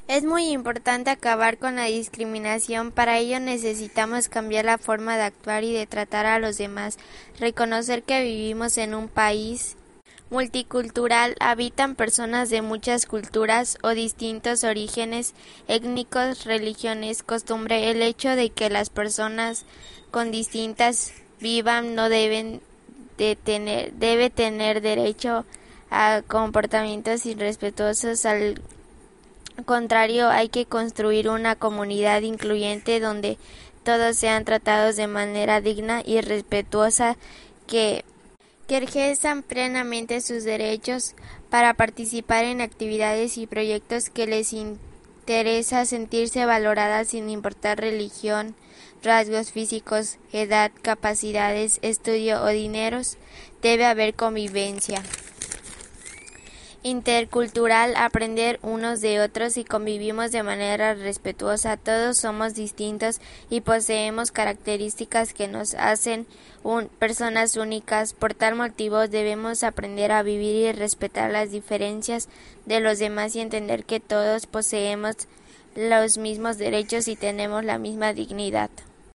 Es 0.09 0.25
muy 0.25 0.49
importante 0.49 1.09
acabar 1.09 1.57
con 1.57 1.77
la 1.77 1.85
discriminación, 1.85 2.93
para 2.93 3.17
ello 3.19 3.41
necesitamos 3.41 4.29
cambiar 4.29 4.67
la 4.67 4.77
forma 4.77 5.17
de 5.17 5.23
actuar 5.23 5.65
y 5.65 5.73
de 5.73 5.87
tratar 5.87 6.27
a 6.27 6.39
los 6.39 6.59
demás, 6.59 6.99
reconocer 7.39 8.03
que 8.03 8.23
vivimos 8.23 8.77
en 8.77 8.95
un 8.95 9.09
país 9.09 9.77
multicultural 10.31 11.35
habitan 11.41 11.97
personas 11.97 12.51
de 12.51 12.63
muchas 12.63 13.07
culturas 13.07 13.79
o 13.83 13.91
distintos 13.91 14.65
orígenes 14.65 15.35
étnicos, 15.67 16.45
religiones, 16.45 17.23
costumbre. 17.23 17.91
El 17.91 18.01
hecho 18.01 18.31
de 18.31 18.51
que 18.51 18.71
las 18.71 18.91
personas 18.91 19.65
con 20.11 20.31
distintas 20.31 21.13
vivan 21.41 21.95
no 21.95 22.09
deben 22.09 22.61
de 23.19 23.37
tener 23.37 23.93
debe 23.93 24.31
tener 24.31 24.81
derecho 24.81 25.45
a 25.91 26.23
comportamientos 26.27 27.27
irrespetuosos 27.27 28.25
al 28.25 28.63
contrario 29.67 30.29
hay 30.29 30.49
que 30.49 30.65
construir 30.65 31.29
una 31.29 31.57
comunidad 31.57 32.23
incluyente 32.23 33.01
donde 33.01 33.37
todos 33.83 34.17
sean 34.17 34.45
tratados 34.45 34.97
de 34.97 35.07
manera 35.07 35.61
digna 35.61 36.03
y 36.05 36.21
respetuosa 36.21 37.17
que 37.67 38.05
que 38.71 38.77
ejerzan 38.77 39.43
plenamente 39.43 40.21
sus 40.21 40.45
derechos 40.45 41.17
para 41.49 41.75
participar 41.75 42.45
en 42.45 42.61
actividades 42.61 43.37
y 43.37 43.49
proyectos 43.49 44.11
que 44.11 44.29
les 44.29 44.53
interesa 44.53 45.85
sentirse 45.85 46.47
valoradas 46.47 47.09
sin 47.09 47.31
importar 47.31 47.81
religión, 47.81 48.55
rasgos 49.03 49.51
físicos, 49.51 50.19
edad, 50.33 50.71
capacidades, 50.83 51.81
estudio 51.83 52.45
o 52.45 52.47
dineros, 52.47 53.19
debe 53.61 53.87
haber 53.87 54.15
convivencia 54.15 55.03
intercultural, 56.83 57.95
aprender 57.97 58.59
unos 58.63 59.01
de 59.01 59.21
otros 59.21 59.57
y 59.57 59.65
convivimos 59.65 60.33
de 60.33 60.43
manera 60.43 60.95
respetuosa. 60.95 61.77
Todos 61.77 62.17
somos 62.17 62.55
distintos 62.55 63.21
y 63.51 63.61
poseemos 63.61 64.33
características 64.33 65.35
que 65.35 65.49
nos 65.49 65.75
hacen 65.75 66.27
personas 66.99 67.57
únicas. 67.57 68.15
Por 68.15 68.35
tal 68.35 68.55
motivo 68.55 69.09
debemos 69.09 69.63
aprender 69.63 70.13
a 70.13 70.23
vivir 70.23 70.57
y 70.57 70.73
respetar 70.73 71.31
las 71.31 71.51
diferencias 71.51 72.29
de 72.65 72.81
los 72.81 72.99
demás 72.99 73.37
y 73.37 73.41
entender 73.41 73.85
que 73.85 74.01
todos 74.01 74.47
poseemos 74.47 75.17
los 75.77 76.19
mismos 76.19 76.59
derechos 76.59 77.09
y 77.09 77.17
tenemos 77.17 77.65
la 77.65 77.79
misma 77.79 78.13
dignidad. 78.13 78.71